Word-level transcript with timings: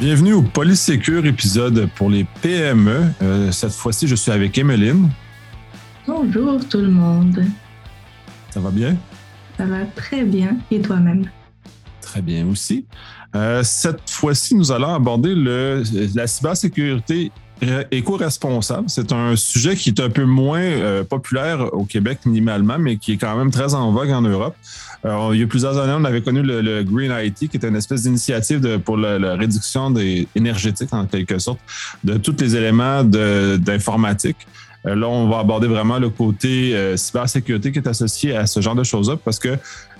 Bienvenue 0.00 0.32
au 0.32 0.40
Polysécure 0.40 1.26
épisode 1.26 1.90
pour 1.94 2.08
les 2.08 2.24
PME. 2.40 3.12
Euh, 3.20 3.52
cette 3.52 3.72
fois-ci, 3.72 4.08
je 4.08 4.14
suis 4.14 4.32
avec 4.32 4.56
Emeline. 4.56 5.10
Bonjour 6.06 6.66
tout 6.66 6.78
le 6.78 6.88
monde. 6.88 7.44
Ça 8.48 8.60
va 8.60 8.70
bien? 8.70 8.96
Ça 9.58 9.66
va 9.66 9.84
très 9.84 10.24
bien. 10.24 10.56
Et 10.70 10.80
toi-même? 10.80 11.26
Très 12.00 12.22
bien 12.22 12.46
aussi. 12.46 12.86
Euh, 13.36 13.62
cette 13.62 14.08
fois-ci, 14.08 14.54
nous 14.54 14.72
allons 14.72 14.94
aborder 14.94 15.34
le, 15.34 15.82
la 16.14 16.26
cybersécurité 16.26 17.30
éco-responsable. 17.90 18.88
C'est 18.88 19.12
un 19.12 19.36
sujet 19.36 19.76
qui 19.76 19.90
est 19.90 20.00
un 20.00 20.10
peu 20.10 20.24
moins 20.24 20.60
euh, 20.60 21.04
populaire 21.04 21.72
au 21.74 21.84
Québec 21.84 22.20
minimalement, 22.24 22.78
mais 22.78 22.96
qui 22.96 23.12
est 23.12 23.16
quand 23.16 23.36
même 23.36 23.50
très 23.50 23.74
en 23.74 23.92
vogue 23.92 24.10
en 24.10 24.22
Europe. 24.22 24.56
il 25.04 25.38
y 25.38 25.42
a 25.42 25.46
plusieurs 25.46 25.78
années, 25.78 25.94
on 25.96 26.04
avait 26.04 26.22
connu 26.22 26.42
le, 26.42 26.82
Green 26.82 27.12
IT, 27.12 27.50
qui 27.50 27.56
est 27.56 27.64
une 27.64 27.76
espèce 27.76 28.02
d'initiative 28.02 28.78
pour 28.80 28.96
la, 28.96 29.34
réduction 29.34 29.90
des, 29.90 30.28
énergétique, 30.34 30.92
en 30.92 31.06
quelque 31.06 31.38
sorte, 31.38 31.60
de 32.04 32.16
tous 32.16 32.36
les 32.40 32.56
éléments 32.56 33.04
d'informatique. 33.04 34.46
Euh, 34.86 34.94
là, 34.94 35.08
on 35.08 35.28
va 35.28 35.38
aborder 35.38 35.66
vraiment 35.66 35.98
le 35.98 36.08
côté 36.08 36.74
euh, 36.74 36.96
cybersécurité 36.96 37.72
qui 37.72 37.78
est 37.78 37.88
associé 37.88 38.34
à 38.34 38.46
ce 38.46 38.60
genre 38.60 38.74
de 38.74 38.84
choses-là 38.84 39.16
parce 39.22 39.38
que 39.38 39.48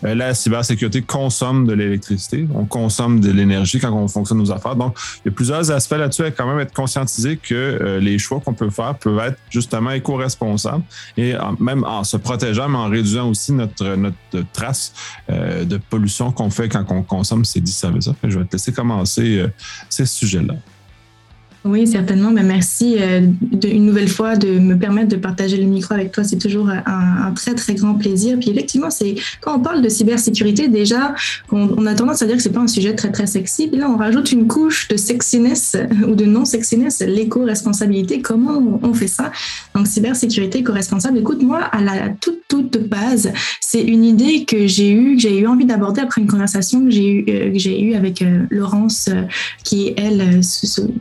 euh, 0.04 0.14
la 0.14 0.32
cybersécurité 0.32 1.02
consomme 1.02 1.66
de 1.66 1.74
l'électricité, 1.74 2.46
on 2.54 2.64
consomme 2.64 3.20
de 3.20 3.30
l'énergie 3.30 3.78
quand 3.78 3.92
on 3.92 4.08
fonctionne 4.08 4.38
nos 4.38 4.50
affaires. 4.50 4.76
Donc, 4.76 4.96
il 5.18 5.28
y 5.28 5.32
a 5.32 5.34
plusieurs 5.34 5.70
aspects 5.70 5.96
là-dessus 5.96 6.22
à 6.22 6.30
quand 6.30 6.46
même 6.46 6.60
être 6.60 6.72
conscientisé 6.72 7.36
que 7.36 7.98
les 8.00 8.18
choix 8.18 8.40
qu'on 8.40 8.54
peut 8.54 8.70
faire 8.70 8.94
peuvent 8.94 9.18
être 9.18 9.38
justement 9.50 9.90
éco-responsables 9.90 10.82
et 11.16 11.34
même 11.58 11.84
en 11.84 12.04
se 12.04 12.16
protégeant, 12.16 12.68
mais 12.68 12.78
en 12.78 12.88
réduisant 12.88 13.28
aussi 13.28 13.52
notre, 13.52 13.96
notre 13.96 14.16
trace 14.52 14.94
de 15.28 15.76
pollution 15.76 16.32
qu'on 16.32 16.50
fait 16.50 16.68
quand 16.68 16.84
on 16.90 17.02
consomme 17.02 17.44
ces 17.44 17.60
dix 17.60 17.76
services-là. 17.76 18.14
Je 18.24 18.38
vais 18.38 18.44
te 18.44 18.52
laisser 18.52 18.72
commencer 18.72 19.44
ces 19.88 20.06
sujets-là. 20.06 20.54
Oui, 21.62 21.86
certainement. 21.86 22.30
Ben, 22.30 22.46
merci 22.46 22.96
euh, 22.98 23.20
une 23.64 23.84
nouvelle 23.84 24.08
fois 24.08 24.34
de 24.34 24.58
me 24.58 24.78
permettre 24.78 25.08
de 25.08 25.16
partager 25.16 25.58
le 25.58 25.64
micro 25.64 25.92
avec 25.92 26.10
toi. 26.10 26.24
C'est 26.24 26.38
toujours 26.38 26.70
un, 26.70 27.32
très, 27.34 27.54
très 27.54 27.74
grand 27.74 27.94
plaisir. 27.94 28.38
Puis 28.40 28.50
effectivement, 28.50 28.88
c'est 28.90 29.14
quand 29.42 29.58
on 29.58 29.60
parle 29.60 29.82
de 29.82 29.88
cybersécurité, 29.90 30.68
déjà, 30.68 31.14
on, 31.52 31.84
a 31.84 31.94
tendance 31.94 32.22
à 32.22 32.26
dire 32.26 32.36
que 32.36 32.42
c'est 32.42 32.52
pas 32.52 32.60
un 32.60 32.66
sujet 32.66 32.94
très, 32.94 33.10
très 33.10 33.26
sexy. 33.26 33.68
Puis 33.68 33.78
là, 33.78 33.90
on 33.90 33.98
rajoute 33.98 34.32
une 34.32 34.46
couche 34.46 34.88
de 34.88 34.96
sexiness 34.96 35.76
ou 36.08 36.14
de 36.14 36.24
non-sexiness, 36.24 37.00
l'éco-responsabilité. 37.00 38.22
Comment 38.22 38.80
on 38.82 38.94
fait 38.94 39.08
ça? 39.08 39.30
Donc, 39.74 39.86
cybersécurité 39.86 40.60
éco-responsable. 40.60 41.18
Écoute, 41.18 41.42
moi, 41.42 41.58
à 41.58 41.82
la 41.82 42.08
toute, 42.08 42.40
toute 42.48 42.88
base, 42.88 43.32
c'est 43.60 43.82
une 43.82 44.04
idée 44.04 44.46
que 44.46 44.66
j'ai 44.66 44.92
eue, 44.92 45.16
que 45.16 45.22
j'ai 45.22 45.38
eu 45.40 45.46
envie 45.46 45.66
d'aborder 45.66 46.00
après 46.00 46.22
une 46.22 46.26
conversation 46.26 46.82
que 46.82 46.90
j'ai 46.90 47.10
eue, 47.10 47.24
euh, 47.28 47.96
avec 47.96 48.22
euh, 48.22 48.44
Laurence, 48.50 49.10
qui, 49.62 49.92
elle, 49.98 50.40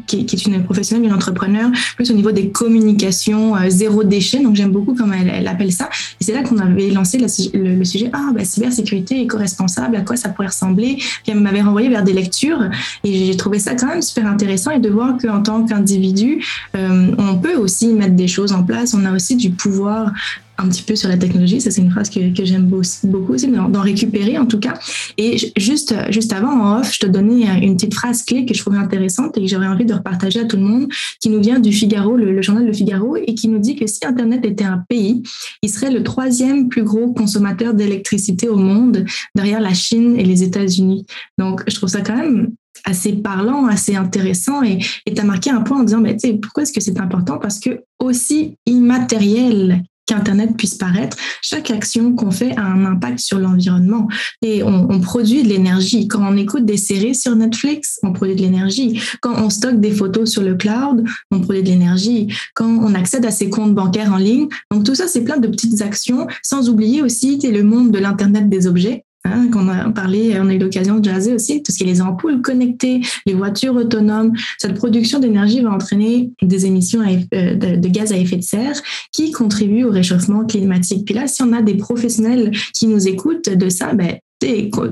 qui, 0.05 0.25
qui 0.25 0.35
est 0.35 0.45
une 0.45 0.48
professionnelle, 0.63 1.05
une 1.05 1.13
entrepreneur, 1.13 1.69
plus 1.95 2.09
au 2.11 2.13
niveau 2.13 2.31
des 2.31 2.49
communications 2.49 3.55
euh, 3.55 3.69
zéro 3.69 4.03
déchet. 4.03 4.39
Donc 4.39 4.55
j'aime 4.55 4.71
beaucoup 4.71 4.95
comment 4.95 5.13
elle, 5.13 5.47
appelle 5.47 5.71
ça. 5.71 5.89
Et 6.19 6.23
c'est 6.23 6.33
là 6.33 6.43
qu'on 6.43 6.57
avait 6.57 6.89
lancé 6.89 7.17
le, 7.17 7.83
sujet 7.83 8.09
ah 8.13 8.31
bah, 8.33 8.43
cybersécurité 8.43 9.21
éco-responsable, 9.21 9.95
à 9.95 10.01
quoi 10.01 10.15
ça 10.15 10.29
pourrait 10.29 10.47
ressembler? 10.47 10.95
Puis 10.97 11.31
elle 11.31 11.39
m'avait 11.39 11.61
renvoyé 11.61 11.89
vers 11.89 12.03
des 12.03 12.13
lectures 12.13 12.69
et 13.03 13.25
j'ai 13.25 13.37
trouvé 13.37 13.59
ça 13.59 13.75
quand 13.75 13.87
même 13.87 14.01
super 14.01 14.27
intéressant 14.27 14.71
et 14.71 14.79
de 14.79 14.89
voir 14.89 15.17
qu'en 15.21 15.41
tant 15.41 15.65
qu'individu, 15.65 16.43
euh, 16.75 17.11
on 17.17 17.37
peut 17.37 17.55
aussi 17.55 17.87
mettre 17.89 18.15
des 18.15 18.27
choses 18.27 18.51
en 18.51 18.63
place. 18.63 18.93
On 18.93 19.05
a 19.05 19.13
aussi 19.13 19.35
du 19.35 19.51
pouvoir 19.51 20.11
un 20.59 20.69
petit 20.69 20.83
peu 20.83 20.95
sur 20.95 21.09
la 21.09 21.17
technologie. 21.17 21.61
Ça, 21.61 21.71
c'est 21.71 21.81
une 21.81 21.91
phrase 21.91 22.09
que, 22.09 22.35
que 22.35 22.45
j'aime 22.45 22.65
beaucoup 22.65 23.33
aussi, 23.33 23.47
d'en 23.47 23.81
récupérer 23.81 24.37
en 24.37 24.45
tout 24.45 24.59
cas. 24.59 24.73
Et 25.17 25.37
juste, 25.57 25.95
juste 26.09 26.33
avant, 26.33 26.51
en 26.51 26.79
off, 26.79 26.93
je 26.93 26.99
te 26.99 27.07
donnais 27.07 27.65
une 27.65 27.75
petite 27.75 27.93
phrase 27.93 28.23
clé 28.23 28.45
que 28.45 28.53
je 28.53 28.59
trouvais 28.59 28.77
intéressante 28.77 29.37
et 29.37 29.41
que 29.41 29.47
j'aurais 29.47 29.67
envie 29.67 29.85
de 29.85 29.93
repartager 29.93 30.41
à 30.41 30.45
tout 30.45 30.57
le 30.57 30.63
monde, 30.63 30.87
qui 31.21 31.29
nous 31.29 31.41
vient 31.41 31.59
du 31.59 31.71
Figaro, 31.71 32.15
le, 32.15 32.41
journal 32.41 32.65
Le 32.65 32.73
Figaro, 32.73 33.15
et 33.15 33.33
qui 33.35 33.47
nous 33.47 33.59
dit 33.59 33.75
que 33.75 33.87
si 33.87 33.99
Internet 34.05 34.45
était 34.45 34.65
un 34.65 34.83
pays, 34.89 35.23
il 35.61 35.69
serait 35.69 35.91
le 35.91 36.03
troisième 36.03 36.69
plus 36.69 36.83
gros 36.83 37.13
consommateur 37.13 37.73
d'électricité 37.73 38.47
au 38.49 38.57
monde, 38.57 39.05
derrière 39.35 39.61
la 39.61 39.73
Chine 39.73 40.15
et 40.17 40.23
les 40.23 40.43
États-Unis. 40.43 41.05
Donc, 41.37 41.63
je 41.67 41.75
trouve 41.75 41.89
ça 41.89 42.01
quand 42.01 42.17
même 42.17 42.51
assez 42.85 43.13
parlant, 43.13 43.65
assez 43.65 43.95
intéressant 43.95 44.63
et 44.63 44.79
tu 45.05 45.19
as 45.19 45.23
marqué 45.25 45.49
un 45.49 45.61
point 45.61 45.81
en 45.81 45.83
disant 45.83 45.99
mais 45.99 46.15
pourquoi 46.41 46.63
est-ce 46.63 46.71
que 46.71 46.79
c'est 46.79 46.99
important? 46.99 47.37
Parce 47.37 47.59
que 47.59 47.81
aussi 47.99 48.55
immatériel 48.65 49.83
qu'Internet 50.09 50.57
puisse 50.57 50.73
paraître, 50.73 51.15
chaque 51.43 51.69
action 51.69 52.15
qu'on 52.15 52.31
fait 52.31 52.55
a 52.57 52.63
un 52.63 52.83
impact 52.83 53.19
sur 53.19 53.37
l'environnement. 53.37 54.07
Et 54.41 54.63
on, 54.63 54.99
produit 54.99 55.43
de 55.43 55.49
l'énergie. 55.49 56.07
Quand 56.07 56.21
on 56.27 56.35
écoute 56.35 56.65
des 56.65 56.77
séries 56.77 57.15
sur 57.15 57.35
Netflix, 57.35 57.99
on 58.03 58.11
produit 58.11 58.35
de 58.35 58.41
l'énergie. 58.41 58.99
Quand 59.21 59.35
on 59.37 59.49
stocke 59.49 59.79
des 59.79 59.91
photos 59.91 60.29
sur 60.29 60.41
le 60.41 60.55
cloud, 60.55 61.05
on 61.31 61.39
produit 61.41 61.63
de 61.63 61.69
l'énergie. 61.69 62.33
Quand 62.55 62.67
on 62.67 62.93
accède 62.95 63.25
à 63.25 63.31
ses 63.31 63.49
comptes 63.49 63.75
bancaires 63.75 64.11
en 64.11 64.17
ligne. 64.17 64.47
Donc 64.71 64.83
tout 64.83 64.95
ça, 64.95 65.07
c'est 65.07 65.23
plein 65.23 65.37
de 65.37 65.47
petites 65.47 65.81
actions, 65.81 66.27
sans 66.41 66.69
oublier 66.69 67.01
aussi 67.01 67.37
le 67.37 67.63
monde 67.63 67.91
de 67.91 67.99
l'Internet 67.99 68.49
des 68.49 68.67
objets. 68.67 69.05
Hein, 69.25 69.49
qu'on 69.51 69.67
a 69.67 69.89
parlé, 69.89 70.37
on 70.39 70.47
a 70.47 70.53
eu 70.53 70.59
l'occasion 70.59 70.97
de 70.99 71.03
jaser 71.03 71.33
aussi, 71.33 71.61
tout 71.61 71.73
ce 71.73 71.77
qui 71.77 71.83
est 71.83 71.87
les 71.87 72.01
ampoules 72.01 72.41
connectées, 72.41 73.01
les 73.25 73.33
voitures 73.33 73.75
autonomes. 73.75 74.31
Cette 74.57 74.75
production 74.75 75.19
d'énergie 75.19 75.59
va 75.59 75.71
entraîner 75.71 76.31
des 76.41 76.65
émissions 76.65 77.01
euh, 77.01 77.55
de, 77.55 77.87
gaz 77.89 78.13
à 78.13 78.17
effet 78.17 78.37
de 78.37 78.43
serre 78.43 78.81
qui 79.11 79.31
contribuent 79.31 79.83
au 79.83 79.91
réchauffement 79.91 80.45
climatique. 80.45 81.03
Puis 81.05 81.15
là, 81.15 81.27
si 81.27 81.43
on 81.43 81.51
a 81.51 81.61
des 81.61 81.75
professionnels 81.75 82.51
qui 82.73 82.87
nous 82.87 83.09
écoutent 83.09 83.49
de 83.49 83.67
ça, 83.67 83.93
ben, 83.93 84.15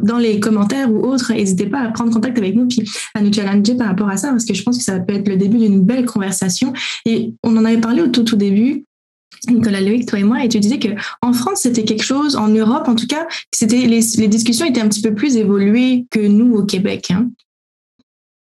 dans 0.03 0.17
les 0.17 0.41
commentaires 0.41 0.91
ou 0.91 1.05
autres, 1.05 1.31
n'hésitez 1.31 1.67
pas 1.67 1.79
à 1.79 1.89
prendre 1.91 2.11
contact 2.11 2.37
avec 2.37 2.53
nous 2.53 2.67
puis 2.67 2.83
à 3.15 3.21
nous 3.21 3.31
challenger 3.31 3.75
par 3.75 3.87
rapport 3.87 4.09
à 4.09 4.17
ça 4.17 4.31
parce 4.31 4.43
que 4.43 4.53
je 4.53 4.61
pense 4.61 4.77
que 4.77 4.83
ça 4.83 4.99
peut 4.99 5.13
être 5.13 5.29
le 5.29 5.37
début 5.37 5.57
d'une 5.57 5.83
belle 5.83 6.05
conversation. 6.05 6.73
Et 7.05 7.33
on 7.43 7.55
en 7.55 7.63
avait 7.63 7.79
parlé 7.79 8.01
au 8.01 8.07
tout, 8.07 8.23
tout 8.23 8.35
début 8.35 8.86
Nicolas 9.49 9.81
Loïc, 9.81 10.07
toi 10.07 10.19
et 10.19 10.23
moi, 10.23 10.43
et 10.43 10.49
tu 10.49 10.59
disais 10.59 10.79
que 10.79 10.89
en 11.21 11.33
France, 11.33 11.61
c'était 11.61 11.83
quelque 11.83 12.03
chose, 12.03 12.35
en 12.35 12.47
Europe 12.47 12.87
en 12.87 12.95
tout 12.95 13.07
cas, 13.07 13.27
c'était 13.53 13.85
les, 13.85 14.27
discussions 14.27 14.65
étaient 14.65 14.81
un 14.81 14.89
petit 14.89 15.01
peu 15.01 15.13
plus 15.13 15.37
évoluées 15.37 16.05
que 16.11 16.19
nous 16.19 16.55
au 16.55 16.65
Québec. 16.65 17.11
Hein? 17.11 17.29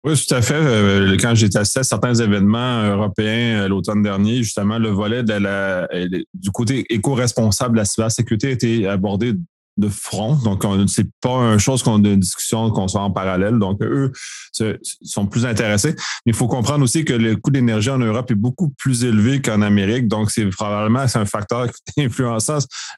Oui, 0.03 0.13
tout 0.15 0.35
à 0.35 0.41
fait. 0.41 0.53
Euh, 0.53 1.17
quand 1.19 1.35
j'étais 1.35 1.57
assisté 1.59 1.81
à 1.81 1.83
certains 1.83 2.13
événements 2.13 2.83
européens 2.83 3.63
euh, 3.63 3.67
l'automne 3.67 4.01
dernier, 4.01 4.37
justement, 4.37 4.77
le 4.77 4.89
volet 4.89 5.23
du 5.23 6.51
côté 6.51 6.85
éco-responsable 6.89 7.73
de 7.73 7.79
la 7.79 7.85
cybersécurité 7.85 8.47
a 8.47 8.51
été 8.51 8.87
abordé 8.87 9.33
de 9.77 9.89
front. 9.89 10.35
Donc, 10.43 10.63
c'est 10.87 11.07
pas 11.21 11.53
une 11.53 11.59
chose 11.59 11.83
qu'on 11.83 12.03
a 12.03 12.07
une 12.07 12.19
discussion 12.19 12.71
qu'on 12.71 12.87
soit 12.87 13.01
en 13.01 13.11
parallèle. 13.11 13.59
Donc, 13.59 13.81
eux 13.81 14.11
sont 15.01 15.27
plus 15.27 15.45
intéressés. 15.45 15.93
Mais 16.25 16.31
il 16.31 16.33
faut 16.33 16.47
comprendre 16.47 16.83
aussi 16.83 17.05
que 17.05 17.13
le 17.13 17.35
coût 17.35 17.51
d'énergie 17.51 17.89
en 17.89 17.99
Europe 17.99 18.31
est 18.31 18.35
beaucoup 18.35 18.69
plus 18.69 19.03
élevé 19.03 19.41
qu'en 19.41 19.61
Amérique. 19.61 20.07
Donc, 20.07 20.31
c'est 20.31 20.45
probablement 20.47 21.05
un 21.13 21.25
facteur 21.25 21.67
qui 21.67 22.01
influence 22.05 22.51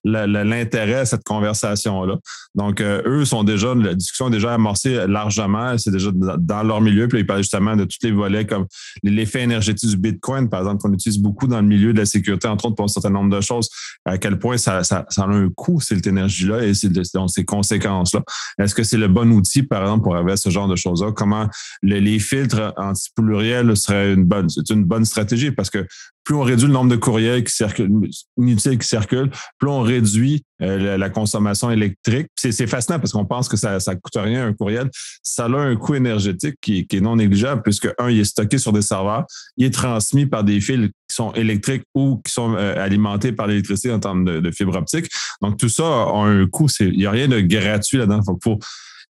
l'intérêt 0.04 0.96
à 0.96 1.06
cette 1.06 1.24
conversation-là. 1.24 2.18
Donc, 2.56 2.82
euh, 2.82 3.02
eux 3.06 3.26
sont 3.26 3.44
déjà, 3.44 3.76
la 3.76 3.94
discussion 3.94 4.28
est 4.30 4.32
déjà 4.32 4.54
amorcée 4.54 5.06
largement. 5.08 5.78
C'est 5.78 5.92
déjà 5.92 6.12
dans 6.14 6.64
leur 6.64 6.82
milieu. 6.82 7.08
Puis, 7.08 7.20
ils 7.20 7.26
parlent 7.26 7.40
justement 7.40 7.76
de 7.76 7.84
tous 7.84 7.98
les 8.04 8.12
volets 8.12 8.46
comme 8.46 8.66
l'effet 9.04 9.42
énergétique 9.42 9.90
du 9.90 9.98
Bitcoin, 9.98 10.50
par 10.50 10.62
exemple, 10.62 10.82
qu'on 10.82 10.94
utilise 10.94 11.20
beaucoup 11.20 11.48
dans 11.48 11.62
le 11.62 11.68
milieu 11.68 11.94
de 11.94 12.00
la 12.00 12.06
sécurité, 12.06 12.48
entre 12.48 12.66
autres 12.66 12.76
pour 12.76 12.86
un 12.86 12.90
certain 12.90 13.10
nombre 13.10 13.36
de 13.36 13.42
choses. 13.42 13.70
À 14.06 14.18
quel 14.18 14.40
point 14.40 14.58
ça 14.58 14.82
a 14.90 15.24
un 15.24 15.50
coût, 15.50 15.80
cette 15.82 16.08
énergie-là 16.08 16.69
ces 16.74 17.46
conséquences-là. 17.46 18.24
Est-ce 18.60 18.76
que 18.76 18.84
c'est 18.84 18.98
le 18.98 19.08
bon 19.08 19.32
outil, 19.32 19.64
par 19.64 19.82
exemple, 19.84 20.04
pour 20.04 20.16
avoir 20.16 20.38
ce 20.38 20.50
genre 20.50 20.68
de 20.68 20.76
choses-là? 20.76 21.12
Comment 21.12 21.48
les 21.82 22.20
filtres 22.20 22.74
antipluriels 22.78 23.76
seraient 23.76 24.14
une 24.14 24.26
bonne, 24.26 24.50
c'est 24.50 24.70
une 24.70 24.86
bonne 24.86 25.06
stratégie 25.06 25.52
parce 25.52 25.70
que 25.70 25.86
plus 26.30 26.36
on 26.36 26.44
réduit 26.44 26.68
le 26.68 26.74
nombre 26.74 26.92
de 26.92 26.96
courriels 26.96 27.44
qui 27.44 27.52
circulent, 27.52 28.08
inutiles 28.38 28.78
qui 28.78 28.88
circulent, 28.88 29.32
plus 29.58 29.68
on 29.68 29.82
réduit 29.82 30.44
euh, 30.62 30.96
la, 30.96 31.10
consommation 31.10 31.72
électrique. 31.72 32.28
C'est 32.36 32.68
fascinant 32.68 33.00
parce 33.00 33.14
qu'on 33.14 33.26
pense 33.26 33.50
que 33.50 33.58
ça 33.58 33.80
ne 33.80 33.94
coûte 33.96 34.14
rien 34.16 34.46
un 34.46 34.54
courriel. 34.54 34.92
Ça 35.24 35.46
a 35.46 35.58
un 35.58 35.76
coût 35.76 35.96
énergétique 35.96 36.54
qui, 36.62 36.86
est 36.88 37.02
non 37.02 37.16
négligeable 37.16 37.64
puisque, 37.64 37.90
un, 37.98 38.12
il 38.12 38.20
est 38.20 38.26
stocké 38.26 38.60
sur 38.60 38.72
des 38.72 38.84
serveurs, 38.84 39.26
il 39.58 39.66
est 39.66 39.74
transmis 39.74 40.28
par 40.28 40.44
des 40.44 40.62
fils 40.62 40.90
qui 41.08 41.16
sont 41.16 41.32
électriques 41.32 41.82
ou 41.96 42.22
qui 42.24 42.32
sont 42.32 42.54
euh, 42.54 42.76
alimentés 42.80 43.32
par 43.32 43.48
l'électricité 43.48 43.92
en 43.92 44.00
termes 44.00 44.24
de, 44.24 44.52
fibre 44.52 44.78
optique. 44.78 45.08
Donc, 45.42 45.58
tout 45.58 45.68
ça 45.70 45.84
a 45.84 46.14
un 46.14 46.46
coût. 46.46 46.68
Il 46.80 46.96
n'y 46.96 47.08
a 47.08 47.12
rien 47.12 47.28
de 47.28 47.40
gratuit 47.40 47.98
là-dedans. 47.98 48.22
Il 48.28 48.34
faut, 48.44 48.60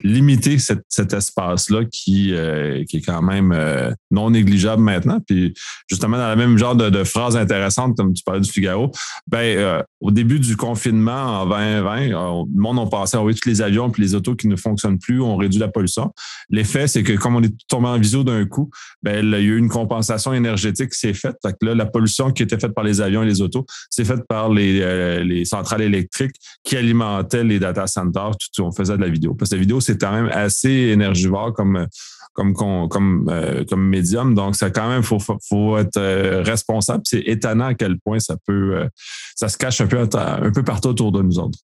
limiter 0.02 0.58
cet 0.58 1.12
espace-là 1.12 1.84
qui, 1.90 2.32
euh, 2.34 2.84
qui 2.84 2.98
est 2.98 3.00
quand 3.00 3.22
même 3.22 3.52
euh, 3.52 3.93
non 4.10 4.31
négligeable 4.31 4.82
maintenant. 4.82 5.20
Puis 5.26 5.54
justement, 5.88 6.19
dans 6.19 6.28
le 6.31 6.37
même 6.37 6.58
genre 6.58 6.76
de, 6.76 7.04
phrase 7.04 7.37
intéressante, 7.37 7.96
comme 7.96 8.12
tu 8.12 8.22
parlais 8.22 8.40
du 8.40 8.50
Figaro, 8.50 8.90
ben, 9.26 9.38
euh, 9.38 9.82
au 10.00 10.10
début 10.10 10.38
du 10.38 10.56
confinement 10.56 11.43
en 11.43 11.46
2020, 11.46 12.00
euh, 12.00 12.44
le 12.54 12.60
monde 12.60 12.78
a 12.78 12.87
passé 12.87 13.16
à 13.16 13.20
envoyer 13.20 13.38
tous 13.38 13.48
les 13.48 13.62
avions 13.62 13.90
puis 13.90 14.02
les 14.02 14.14
autos 14.14 14.34
qui 14.34 14.48
ne 14.48 14.56
fonctionnent 14.56 14.98
plus, 14.98 15.20
on 15.20 15.37
réduit 15.37 15.60
la 15.60 15.69
pollution. 15.69 16.12
L'effet, 16.50 16.87
c'est 16.88 17.02
que 17.02 17.12
comme 17.14 17.37
on 17.37 17.42
est 17.42 17.54
tombé 17.69 17.88
en 17.88 17.99
visio 17.99 18.22
d'un 18.22 18.44
coup, 18.44 18.70
ben, 19.02 19.25
il 19.25 19.31
y 19.31 19.34
a 19.34 19.40
eu 19.40 19.56
une 19.56 19.69
compensation 19.69 20.32
énergétique 20.34 20.90
qui 20.90 20.99
s'est 20.99 21.14
faite. 21.14 21.37
Fait 21.44 21.52
que 21.52 21.66
là, 21.66 21.75
la 21.75 21.87
pollution 21.87 22.32
qui 22.32 22.42
était 22.42 22.58
faite 22.58 22.75
par 22.75 22.84
les 22.84 23.00
avions 23.00 23.22
et 23.22 23.26
les 23.26 23.40
autos, 23.40 23.64
c'est 23.88 24.04
faite 24.04 24.26
par 24.28 24.50
les, 24.50 25.25
les 25.25 25.44
centrales 25.44 25.82
électriques 25.82 26.34
qui 26.64 26.76
alimentaient 26.76 27.44
les 27.44 27.58
data 27.58 27.87
centers. 27.87 28.32
Tout, 28.37 28.62
on 28.62 28.72
faisait 28.72 28.96
de 28.96 29.02
la 29.02 29.08
vidéo. 29.08 29.34
Parce 29.34 29.50
que 29.50 29.56
la 29.56 29.60
vidéo, 29.60 29.81
c'est 29.86 30.00
quand 30.00 30.12
même 30.12 30.28
assez 30.32 30.70
énergivore 30.70 31.52
comme 31.52 31.86
comme 32.34 32.54
comme 32.88 33.28
euh, 33.30 33.64
comme 33.64 33.88
médium. 33.88 34.34
Donc, 34.34 34.56
ça 34.56 34.70
quand 34.70 34.88
même 34.88 35.02
faut 35.02 35.18
faut 35.18 35.78
être 35.78 36.42
responsable. 36.42 37.02
C'est 37.04 37.22
étonnant 37.26 37.66
à 37.66 37.74
quel 37.74 37.98
point 37.98 38.18
ça 38.18 38.36
peut 38.46 38.88
ça 39.34 39.48
se 39.48 39.56
cache 39.56 39.80
un 39.80 39.86
peu 39.86 40.00
un 40.00 40.50
peu 40.52 40.62
partout 40.62 40.88
autour 40.88 41.12
de 41.12 41.22
nous 41.22 41.38
autres. 41.38 41.58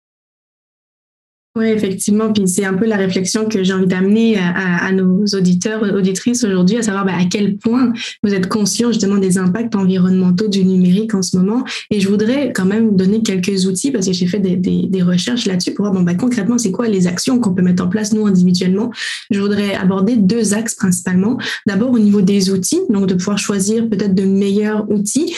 Oui, 1.56 1.66
effectivement. 1.66 2.32
Puis 2.32 2.48
c'est 2.48 2.64
un 2.64 2.76
peu 2.76 2.86
la 2.86 2.96
réflexion 2.96 3.46
que 3.46 3.64
j'ai 3.64 3.74
envie 3.74 3.88
d'amener 3.88 4.38
à, 4.38 4.92
nos 4.92 5.26
auditeurs, 5.34 5.82
auditrices 5.82 6.44
aujourd'hui, 6.44 6.78
à 6.78 6.84
savoir 6.84 7.06
bah, 7.06 7.14
à 7.20 7.26
quel 7.26 7.58
point 7.58 7.92
vous 8.24 8.34
êtes 8.34 8.48
conscient 8.48 8.92
justement 8.92 9.18
des 9.18 9.40
impacts 9.40 9.76
environnementaux 9.76 10.48
du 10.48 10.64
numérique 10.64 11.16
en 11.16 11.24
ce 11.24 11.36
moment. 11.38 11.64
Et 11.90 12.00
je 12.00 12.08
voudrais 12.08 12.54
quand 12.54 12.66
même 12.66 12.96
donner 12.96 13.24
quelques 13.24 13.66
outils 13.66 13.92
parce 13.92 14.06
que 14.06 14.14
j'ai 14.14 14.28
fait 14.28 14.40
des, 14.40 14.56
des, 14.56 15.02
recherches 15.02 15.46
là-dessus 15.46 15.74
pour 15.74 15.86
voir 15.86 15.94
bon, 15.94 16.04
bah, 16.04 16.14
concrètement 16.14 16.58
c'est 16.58 16.72
quoi 16.72 16.88
les 16.88 17.08
actions 17.08 17.40
qu'on 17.40 17.54
peut 17.54 17.64
mettre 17.64 17.84
en 17.84 17.88
place 17.88 18.14
nous 18.14 18.28
individuellement. 18.28 18.92
Je 19.32 19.40
voudrais 19.40 19.74
aborder 19.74 20.18
deux 20.18 20.54
axes 20.54 20.76
principalement. 20.76 21.40
D'abord 21.66 21.92
au 21.92 22.00
niveau 22.00 22.22
des 22.22 22.52
outils, 22.52 22.82
donc 22.90 23.08
de 23.08 23.16
pouvoir 23.16 23.40
choisir 23.40 23.90
peut-être 23.90 24.14
de 24.14 24.24
meilleurs 24.24 24.90
outils. 24.92 25.36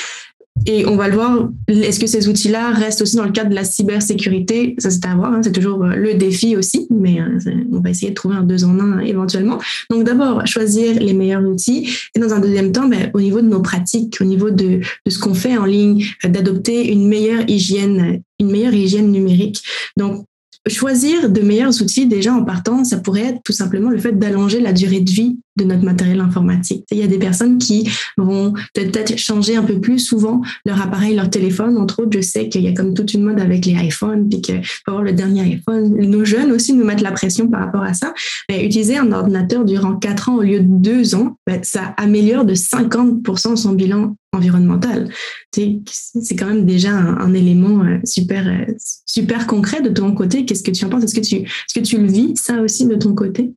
Et 0.65 0.85
on 0.85 0.95
va 0.95 1.07
le 1.07 1.15
voir, 1.15 1.49
est-ce 1.67 1.99
que 1.99 2.05
ces 2.05 2.27
outils-là 2.27 2.71
restent 2.71 3.01
aussi 3.01 3.15
dans 3.15 3.25
le 3.25 3.31
cadre 3.31 3.49
de 3.49 3.55
la 3.55 3.63
cybersécurité? 3.63 4.75
Ça, 4.77 4.91
c'est 4.91 5.05
à 5.05 5.15
voir, 5.15 5.33
hein, 5.33 5.41
c'est 5.43 5.51
toujours 5.51 5.83
euh, 5.83 5.95
le 5.95 6.13
défi 6.13 6.55
aussi, 6.55 6.87
mais 6.91 7.19
euh, 7.19 7.39
on 7.71 7.79
va 7.79 7.89
essayer 7.89 8.09
de 8.09 8.15
trouver 8.15 8.35
un 8.35 8.43
deux 8.43 8.63
en 8.63 8.79
un 8.79 8.99
éventuellement. 8.99 9.59
Donc 9.89 10.03
d'abord, 10.03 10.45
choisir 10.45 10.99
les 10.99 11.13
meilleurs 11.13 11.43
outils, 11.43 11.89
et 12.15 12.19
dans 12.19 12.33
un 12.33 12.39
deuxième 12.39 12.71
temps, 12.71 12.87
ben, 12.87 13.09
au 13.13 13.21
niveau 13.21 13.41
de 13.41 13.47
nos 13.47 13.61
pratiques, 13.61 14.17
au 14.21 14.25
niveau 14.25 14.51
de, 14.51 14.81
de 15.05 15.09
ce 15.09 15.17
qu'on 15.17 15.33
fait 15.33 15.57
en 15.57 15.65
ligne, 15.65 16.05
euh, 16.25 16.29
d'adopter 16.29 16.91
une 16.91 17.07
meilleure 17.07 17.49
hygiène 17.49 18.21
une 18.41 18.51
meilleure 18.51 18.73
hygiène 18.73 19.11
numérique. 19.11 19.63
Donc, 19.97 20.25
choisir 20.67 21.29
de 21.29 21.41
meilleurs 21.41 21.81
outils 21.81 22.05
déjà 22.05 22.33
en 22.33 22.43
partant, 22.43 22.83
ça 22.83 22.97
pourrait 22.97 23.21
être 23.21 23.43
tout 23.43 23.53
simplement 23.53 23.89
le 23.89 23.97
fait 23.97 24.11
d'allonger 24.11 24.59
la 24.59 24.73
durée 24.73 25.01
de 25.01 25.09
vie 25.09 25.39
de 25.57 25.65
notre 25.65 25.83
matériel 25.83 26.21
informatique. 26.21 26.85
Il 26.91 26.97
y 26.97 27.03
a 27.03 27.07
des 27.07 27.17
personnes 27.17 27.57
qui 27.57 27.89
vont 28.17 28.53
peut-être 28.73 29.17
changer 29.17 29.55
un 29.55 29.63
peu 29.63 29.79
plus 29.79 29.99
souvent 29.99 30.41
leur 30.65 30.81
appareil, 30.81 31.15
leur 31.15 31.29
téléphone. 31.29 31.77
Entre 31.77 32.01
autres, 32.01 32.11
je 32.13 32.21
sais 32.21 32.47
qu'il 32.47 32.61
y 32.61 32.67
a 32.67 32.73
comme 32.73 32.93
toute 32.93 33.13
une 33.13 33.23
mode 33.23 33.39
avec 33.39 33.65
les 33.65 33.73
iPhones, 33.73 34.29
puis 34.29 34.41
qu'il 34.41 34.63
faut 34.63 34.91
avoir 34.91 35.03
le 35.03 35.13
dernier 35.13 35.41
iPhone. 35.41 35.93
Nos 35.97 36.25
jeunes 36.25 36.51
aussi 36.51 36.73
nous 36.73 36.85
mettent 36.85 37.01
la 37.01 37.11
pression 37.11 37.47
par 37.47 37.61
rapport 37.61 37.83
à 37.83 37.93
ça. 37.93 38.13
Mais 38.49 38.65
utiliser 38.65 38.97
un 38.97 39.11
ordinateur 39.11 39.65
durant 39.65 39.95
quatre 39.95 40.29
ans 40.29 40.37
au 40.37 40.41
lieu 40.41 40.59
de 40.59 40.67
deux 40.67 41.15
ans, 41.15 41.35
ben, 41.45 41.59
ça 41.63 41.93
améliore 41.97 42.45
de 42.45 42.55
50% 42.55 43.55
son 43.55 43.73
bilan 43.73 44.15
environnemental. 44.33 45.09
C'est 45.53 46.35
quand 46.37 46.47
même 46.47 46.65
déjà 46.65 46.91
un, 46.91 47.33
élément 47.33 47.83
euh, 47.83 47.99
super, 48.03 48.47
euh, 48.47 48.73
super 49.05 49.47
concret 49.47 49.81
de 49.81 49.89
ton 49.89 50.13
côté. 50.13 50.45
Qu'est-ce 50.45 50.63
que 50.63 50.71
tu 50.71 50.85
en 50.85 50.89
penses? 50.89 51.03
Est-ce 51.03 51.15
que 51.15 51.25
tu, 51.25 51.35
est-ce 51.35 51.79
que 51.79 51.85
tu 51.85 51.97
le 51.97 52.07
vis, 52.07 52.35
ça 52.35 52.61
aussi, 52.61 52.87
de 52.87 52.95
ton 52.95 53.13
côté? 53.13 53.51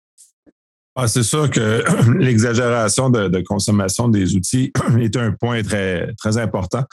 Ah, 0.96 1.08
c'est 1.08 1.22
sûr 1.24 1.50
que 1.50 1.82
l'exagération 2.18 3.10
de, 3.10 3.40
consommation 3.40 4.08
des 4.08 4.36
outils 4.36 4.72
est 5.00 5.16
un 5.16 5.32
point 5.32 5.62
très, 5.62 6.12
très 6.18 6.38
important. 6.38 6.84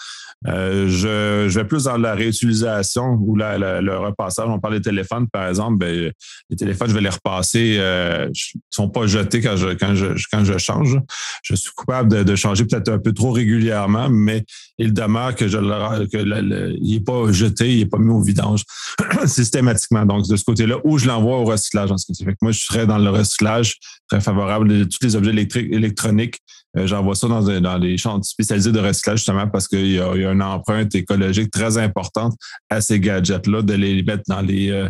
Euh, 0.47 0.87
je, 0.87 1.49
je, 1.49 1.59
vais 1.59 1.65
plus 1.65 1.83
dans 1.83 1.97
la 1.97 2.15
réutilisation 2.15 3.17
ou 3.21 3.35
la, 3.35 3.57
le 3.81 3.97
repassage. 3.97 4.47
On 4.49 4.59
parle 4.59 4.75
des 4.75 4.81
téléphones, 4.81 5.27
par 5.27 5.47
exemple. 5.47 5.77
Ben, 5.77 6.11
les 6.49 6.55
téléphones, 6.55 6.89
je 6.89 6.93
vais 6.95 7.01
les 7.01 7.09
repasser. 7.09 7.77
Euh, 7.79 8.27
ils 8.27 8.57
ne 8.57 8.61
sont 8.71 8.89
pas 8.89 9.05
jetés 9.05 9.41
quand 9.41 9.55
je, 9.55 9.69
quand, 9.69 9.93
je, 9.93 10.07
quand 10.31 10.43
je 10.43 10.57
change. 10.57 10.97
Je 11.43 11.55
suis 11.55 11.69
coupable 11.75 12.09
de, 12.09 12.23
de 12.23 12.35
changer 12.35 12.65
peut-être 12.65 12.89
un 12.89 12.97
peu 12.97 13.13
trop 13.13 13.31
régulièrement, 13.31 14.09
mais 14.09 14.43
il 14.79 14.93
demeure 14.93 15.35
que 15.35 15.47
je 15.47 15.57
que 15.57 16.77
il 16.81 16.93
n'est 16.93 16.99
pas 17.01 17.31
jeté, 17.31 17.73
il 17.73 17.79
n'est 17.79 17.85
pas 17.85 17.99
mis 17.99 18.11
au 18.11 18.21
vidange 18.21 18.63
systématiquement. 19.25 20.05
Donc, 20.05 20.27
de 20.27 20.35
ce 20.35 20.43
côté-là, 20.43 20.77
où 20.83 20.97
je 20.97 21.07
l'envoie 21.07 21.37
au 21.37 21.45
recyclage. 21.45 21.91
En 21.91 21.97
ce 21.97 22.11
fait 22.23 22.35
moi, 22.41 22.51
je 22.51 22.59
serais 22.59 22.87
dans 22.87 22.97
le 22.97 23.09
recyclage 23.09 23.75
très 24.09 24.21
favorable. 24.21 24.87
Tous 24.87 24.99
les 25.03 25.15
objets 25.15 25.31
électriques, 25.31 25.71
euh, 25.73 26.29
j'envoie 26.75 27.15
ça 27.15 27.27
dans, 27.27 27.59
dans 27.59 27.77
les 27.77 27.97
champs 27.97 28.21
spécialisés 28.23 28.71
de 28.71 28.79
recyclage, 28.79 29.19
justement, 29.19 29.47
parce 29.47 29.67
qu'il 29.67 29.91
y, 29.91 29.99
a 29.99 30.31
une 30.31 30.41
empreinte 30.41 30.93
écologique 30.95 31.51
très 31.51 31.77
importante 31.77 32.33
à 32.69 32.81
ces 32.81 32.99
gadgets-là, 32.99 33.61
de 33.61 33.73
les 33.73 34.03
mettre 34.03 34.23
dans 34.27 34.41
les, 34.41 34.71
euh, 34.71 34.89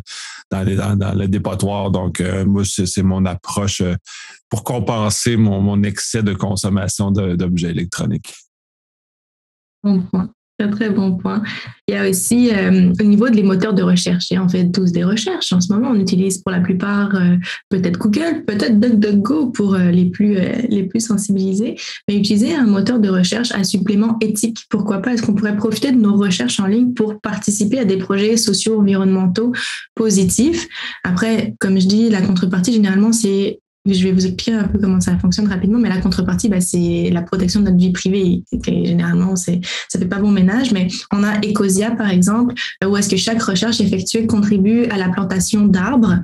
dans 0.51 0.63
les, 0.63 0.75
dans, 0.75 1.27
dépotoirs. 1.27 1.91
Donc, 1.91 2.21
euh, 2.21 2.45
moi, 2.45 2.63
c'est 2.65 3.03
mon 3.03 3.25
approche 3.25 3.81
pour 4.49 4.63
compenser 4.63 5.37
mon, 5.37 5.61
mon 5.61 5.83
excès 5.83 6.23
de 6.23 6.33
consommation 6.33 7.11
d'objets 7.11 7.71
électroniques. 7.71 8.33
Très, 10.61 10.69
très 10.69 10.89
bon 10.91 11.17
point. 11.17 11.41
Il 11.87 11.95
y 11.95 11.97
a 11.97 12.07
aussi 12.07 12.51
euh, 12.51 12.93
au 12.99 13.03
niveau 13.03 13.29
des 13.29 13.41
moteurs 13.41 13.73
de 13.73 13.81
recherche, 13.81 14.31
et 14.31 14.37
en 14.37 14.47
fait 14.47 14.71
tous 14.71 14.91
des 14.91 15.03
recherches. 15.03 15.51
En 15.53 15.59
ce 15.59 15.73
moment, 15.73 15.89
on 15.89 15.99
utilise 15.99 16.37
pour 16.37 16.51
la 16.51 16.59
plupart 16.59 17.15
euh, 17.15 17.37
peut-être 17.69 17.97
Google, 17.97 18.43
peut-être 18.45 18.79
DuckDuckGo 18.79 19.47
pour 19.47 19.73
euh, 19.73 19.89
les, 19.89 20.05
plus, 20.05 20.37
les 20.69 20.83
plus 20.83 20.99
sensibilisés, 20.99 21.77
mais 22.07 22.15
utiliser 22.15 22.53
un 22.53 22.67
moteur 22.67 22.99
de 22.99 23.09
recherche, 23.09 23.51
un 23.53 23.63
supplément 23.63 24.17
éthique. 24.21 24.65
Pourquoi 24.69 24.99
pas? 24.99 25.13
Est-ce 25.13 25.23
qu'on 25.23 25.33
pourrait 25.33 25.57
profiter 25.57 25.91
de 25.91 25.97
nos 25.97 26.15
recherches 26.15 26.59
en 26.59 26.67
ligne 26.67 26.93
pour 26.93 27.19
participer 27.19 27.79
à 27.79 27.85
des 27.85 27.97
projets 27.97 28.37
sociaux, 28.37 28.79
environnementaux 28.79 29.53
positifs? 29.95 30.67
Après, 31.03 31.55
comme 31.59 31.79
je 31.79 31.87
dis, 31.87 32.09
la 32.09 32.21
contrepartie, 32.21 32.71
généralement, 32.71 33.13
c'est 33.13 33.61
je 33.85 34.03
vais 34.03 34.11
vous 34.11 34.25
expliquer 34.25 34.53
un 34.53 34.67
peu 34.67 34.77
comment 34.77 35.01
ça 35.01 35.17
fonctionne 35.17 35.47
rapidement, 35.47 35.79
mais 35.79 35.89
la 35.89 35.99
contrepartie, 35.99 36.49
bah, 36.49 36.61
c'est 36.61 37.09
la 37.11 37.21
protection 37.21 37.61
de 37.61 37.65
notre 37.65 37.77
vie 37.77 37.91
privée. 37.91 38.43
généralement, 38.65 39.35
c'est, 39.35 39.59
ça 39.89 39.97
fait 39.97 40.05
pas 40.05 40.19
bon 40.19 40.31
ménage, 40.31 40.71
mais 40.71 40.87
on 41.11 41.23
a 41.23 41.39
Ecosia, 41.39 41.91
par 41.91 42.09
exemple, 42.09 42.53
où 42.85 42.95
est-ce 42.95 43.09
que 43.09 43.17
chaque 43.17 43.41
recherche 43.41 43.81
effectuée 43.81 44.27
contribue 44.27 44.85
à 44.85 44.97
la 44.97 45.09
plantation 45.09 45.65
d'arbres. 45.65 46.19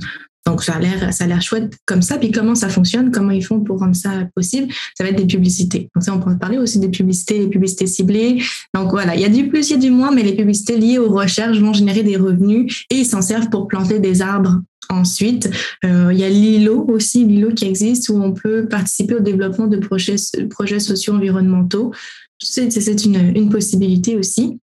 Donc, 0.45 0.63
ça 0.63 0.75
a 0.75 0.79
l'air, 0.79 1.41
chouette 1.41 1.73
comme 1.85 2.01
ça. 2.01 2.17
Puis, 2.17 2.31
comment 2.31 2.55
ça 2.55 2.69
fonctionne? 2.69 3.11
Comment 3.11 3.31
ils 3.31 3.43
font 3.43 3.59
pour 3.59 3.79
rendre 3.79 3.95
ça 3.95 4.11
possible? 4.33 4.71
Ça 4.97 5.03
va 5.03 5.09
être 5.09 5.17
des 5.17 5.25
publicités. 5.25 5.89
Donc, 5.93 6.03
ça, 6.05 6.13
on 6.13 6.19
peut 6.19 6.37
parler 6.37 6.57
aussi 6.57 6.79
des 6.79 6.87
publicités, 6.87 7.39
des 7.39 7.49
publicités 7.49 7.85
ciblées. 7.85 8.41
Donc, 8.73 8.91
voilà. 8.91 9.15
Il 9.15 9.21
y 9.21 9.25
a 9.25 9.29
du 9.29 9.49
plus, 9.49 9.69
il 9.69 9.73
y 9.73 9.75
a 9.75 9.79
du 9.79 9.91
moins, 9.91 10.11
mais 10.11 10.23
les 10.23 10.35
publicités 10.35 10.77
liées 10.77 10.99
aux 10.99 11.11
recherches 11.11 11.57
vont 11.57 11.73
générer 11.73 12.03
des 12.03 12.15
revenus 12.15 12.85
et 12.89 12.95
ils 12.95 13.05
s'en 13.05 13.21
servent 13.21 13.49
pour 13.49 13.67
planter 13.67 13.99
des 13.99 14.21
arbres 14.21 14.61
Ensuite, 14.89 15.49
euh, 15.85 16.09
il 16.11 16.19
y 16.19 16.23
a 16.23 16.29
Lilo 16.29 16.85
aussi, 16.89 17.25
Lilo 17.25 17.51
qui 17.53 17.65
existe, 17.65 18.09
où 18.09 18.21
on 18.21 18.33
peut 18.33 18.67
participer 18.67 19.15
au 19.15 19.19
développement 19.19 19.67
de 19.67 19.77
projets, 19.77 20.15
projets 20.49 20.79
sociaux 20.79 21.13
environnementaux. 21.13 21.93
C'est 22.39 23.05
une, 23.05 23.49
possibilité 23.49 24.15
aussi. 24.15 24.59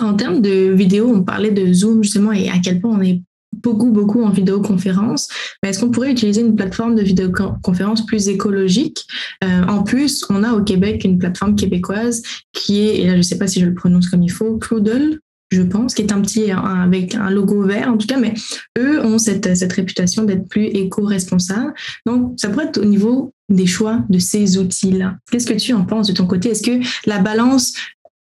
En 0.00 0.14
termes 0.14 0.42
de 0.42 0.72
vidéo, 0.72 1.12
on 1.14 1.22
parlait 1.22 1.52
de 1.52 1.72
Zoom 1.72 2.02
justement 2.02 2.32
et 2.32 2.48
à 2.48 2.58
quel 2.58 2.80
point 2.80 2.98
on 2.98 3.00
est 3.00 3.22
beaucoup, 3.62 3.90
beaucoup 3.90 4.22
en 4.22 4.30
vidéoconférence. 4.30 5.28
Est-ce 5.62 5.80
qu'on 5.80 5.90
pourrait 5.90 6.12
utiliser 6.12 6.40
une 6.40 6.56
plateforme 6.56 6.94
de 6.94 7.02
vidéoconférence 7.02 8.04
plus 8.04 8.28
écologique? 8.28 9.06
Euh, 9.44 9.62
En 9.64 9.82
plus, 9.82 10.24
on 10.28 10.42
a 10.42 10.52
au 10.52 10.62
Québec 10.62 11.04
une 11.04 11.18
plateforme 11.18 11.54
québécoise 11.54 12.22
qui 12.52 12.80
est, 12.80 12.98
et 12.98 13.06
là 13.06 13.12
je 13.12 13.18
ne 13.18 13.22
sais 13.22 13.38
pas 13.38 13.46
si 13.46 13.60
je 13.60 13.66
le 13.66 13.74
prononce 13.74 14.08
comme 14.08 14.22
il 14.22 14.30
faut, 14.30 14.58
Cloudle, 14.58 15.20
je 15.50 15.62
pense, 15.62 15.94
qui 15.94 16.02
est 16.02 16.12
un 16.12 16.20
petit, 16.20 16.50
avec 16.50 17.14
un 17.14 17.30
logo 17.30 17.62
vert 17.62 17.88
en 17.88 17.96
tout 17.96 18.06
cas, 18.06 18.18
mais 18.18 18.34
eux 18.78 19.04
ont 19.04 19.18
cette, 19.18 19.56
cette 19.56 19.72
réputation 19.72 20.24
d'être 20.24 20.48
plus 20.48 20.64
éco-responsables. 20.64 21.72
Donc, 22.04 22.34
ça 22.36 22.48
pourrait 22.48 22.66
être 22.66 22.80
au 22.80 22.84
niveau 22.84 23.32
des 23.48 23.66
choix 23.66 24.04
de 24.08 24.18
ces 24.18 24.58
outils-là. 24.58 25.16
Qu'est-ce 25.30 25.46
que 25.46 25.54
tu 25.54 25.72
en 25.72 25.84
penses 25.84 26.08
de 26.08 26.12
ton 26.12 26.26
côté? 26.26 26.50
Est-ce 26.50 26.62
que 26.62 26.84
la 27.08 27.20
balance, 27.20 27.74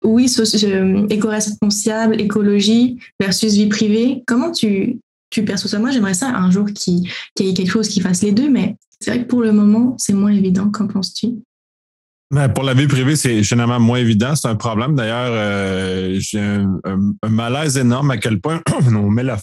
oui, 0.05 0.33
éco-responsable, 1.09 2.21
écologie 2.21 2.97
versus 3.19 3.53
vie 3.53 3.67
privée, 3.67 4.23
comment 4.25 4.51
tu, 4.51 4.99
tu 5.29 5.43
perçois 5.43 5.69
ça? 5.69 5.79
Moi, 5.79 5.91
j'aimerais 5.91 6.13
ça 6.13 6.29
un 6.29 6.49
jour 6.49 6.65
qu'il 6.73 7.03
y 7.39 7.49
ait 7.49 7.53
quelque 7.53 7.71
chose 7.71 7.89
qui 7.89 7.99
fasse 7.99 8.21
les 8.21 8.31
deux, 8.31 8.49
mais 8.49 8.77
c'est 9.01 9.11
vrai 9.11 9.23
que 9.23 9.27
pour 9.27 9.41
le 9.41 9.51
moment, 9.51 9.95
c'est 9.97 10.13
moins 10.13 10.31
évident. 10.31 10.69
Qu'en 10.69 10.87
penses-tu? 10.87 11.27
Mais 12.31 12.47
pour 12.49 12.63
la 12.63 12.73
vie 12.73 12.87
privée, 12.87 13.15
c'est 13.15 13.43
généralement 13.43 13.79
moins 13.79 13.99
évident. 13.99 14.35
C'est 14.35 14.47
un 14.47 14.55
problème. 14.55 14.95
D'ailleurs, 14.95 15.31
euh, 15.31 16.17
j'ai 16.19 16.39
un, 16.39 17.29
malaise 17.29 17.77
énorme 17.77 18.11
à 18.11 18.17
quel 18.17 18.39
point 18.39 18.61
on 18.87 19.09
met 19.09 19.23
la, 19.23 19.37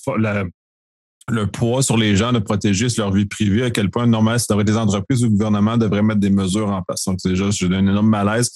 le 1.30 1.46
poids 1.46 1.82
sur 1.82 1.96
les 1.96 2.16
gens 2.16 2.32
de 2.32 2.38
protéger 2.38 2.86
leur 2.96 3.12
vie 3.12 3.26
privée, 3.26 3.64
à 3.64 3.70
quel 3.70 3.90
point, 3.90 4.06
normalement, 4.06 4.38
si 4.38 4.46
des 4.64 4.76
entreprises 4.76 5.22
ou 5.22 5.24
le 5.24 5.30
gouvernement 5.30 5.76
devraient 5.76 6.02
mettre 6.02 6.20
des 6.20 6.30
mesures 6.30 6.70
en 6.70 6.82
place. 6.82 7.04
Donc, 7.04 7.18
déjà, 7.24 7.50
j'ai 7.50 7.66
un 7.66 7.86
énorme 7.86 8.08
malaise. 8.08 8.50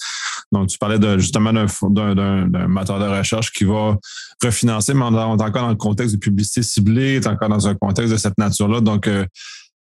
Donc, 0.51 0.69
tu 0.69 0.79
parlais 0.79 0.99
de, 0.99 1.19
justement 1.19 1.53
d'un 1.53 2.69
moteur 2.69 2.99
de 2.99 3.05
recherche 3.05 3.53
qui 3.53 3.65
va 3.65 3.97
refinancer, 4.43 4.95
mais 4.95 5.05
on 5.05 5.15
est 5.15 5.43
encore 5.43 5.62
dans 5.62 5.69
le 5.69 5.75
contexte 5.75 6.15
de 6.15 6.21
publicité 6.21 6.62
ciblée, 6.62 7.19
on 7.19 7.23
est 7.23 7.27
encore 7.27 7.49
dans 7.49 7.69
un 7.69 7.75
contexte 7.75 8.12
de 8.12 8.19
cette 8.19 8.39
nature-là. 8.39 8.81
Donc, 8.81 9.07
euh, 9.07 9.27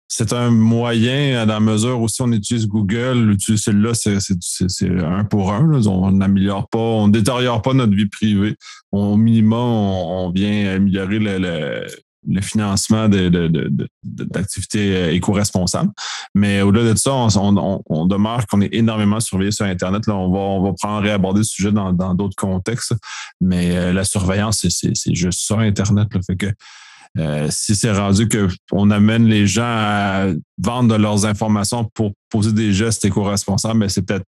c'est 0.09 0.33
un 0.33 0.51
moyen, 0.51 1.47
dans 1.47 1.55
la 1.55 1.61
mesure 1.61 2.01
aussi 2.01 2.23
on 2.23 2.31
utilise 2.31 2.69
Google, 2.69 3.33
utiliser 3.33 3.65
celui-là, 3.65 3.93
c'est 3.95 4.89
un 5.03 5.25
pour 5.25 5.53
un. 5.53 5.69
On 5.87 6.13
n'améliore 6.13 6.69
pas, 6.69 6.79
on 6.79 7.09
ne 7.09 7.13
détériore 7.13 7.61
pas 7.61 7.73
notre 7.75 7.95
vie 7.95 8.09
privée. 8.09 8.55
Au 8.93 9.17
minimum, 9.17 9.59
on, 9.59 10.31
vient 10.31 10.77
améliorer 10.77 11.19
le, 11.19 12.41
financement 12.41 13.09
d'activités 13.09 14.91
de, 14.91 15.09
de, 15.09 15.15
éco-responsables. 15.15 15.91
Mais 16.35 16.63
au-delà 16.63 16.93
de 16.93 16.99
ça, 16.99 17.13
on, 17.13 18.07
demeure 18.07 18.47
qu'on 18.47 18.61
est 18.61 18.73
énormément 18.73 19.19
surveillé 19.19 19.51
sur 19.51 19.65
Internet. 19.65 20.07
Là, 20.07 20.15
on 20.15 20.31
va, 20.31 20.39
on 20.39 20.63
va 20.63 20.73
prendre 20.73 21.03
réaborder 21.03 21.41
le 21.41 21.45
sujet 21.45 21.73
dans 21.73 22.15
d'autres 22.15 22.37
contextes. 22.37 22.95
Mais 23.41 23.77
euh, 23.77 23.93
la 23.93 24.05
surveillance, 24.05 24.65
c'est 24.69 25.15
juste 25.15 25.41
ça, 25.47 25.59
Internet. 25.59 26.09
Fait 26.25 26.37
que 26.37 26.47
euh, 27.19 27.49
si 27.51 27.75
c'est 27.75 27.93
rendu 27.93 28.29
qu'on 28.29 28.91
amène 28.91 29.27
les 29.27 29.47
gens 29.47 29.63
à 29.65 30.27
vendre 30.59 30.99
leurs 30.99 31.25
informations 31.25 31.85
pour 31.95 32.13
poser 32.29 32.53
des 32.53 32.73
gestes 32.73 33.05
éco-responsables, 33.05 33.79
mais 33.79 33.89
c'est 33.89 34.03
peut-être 34.03 34.27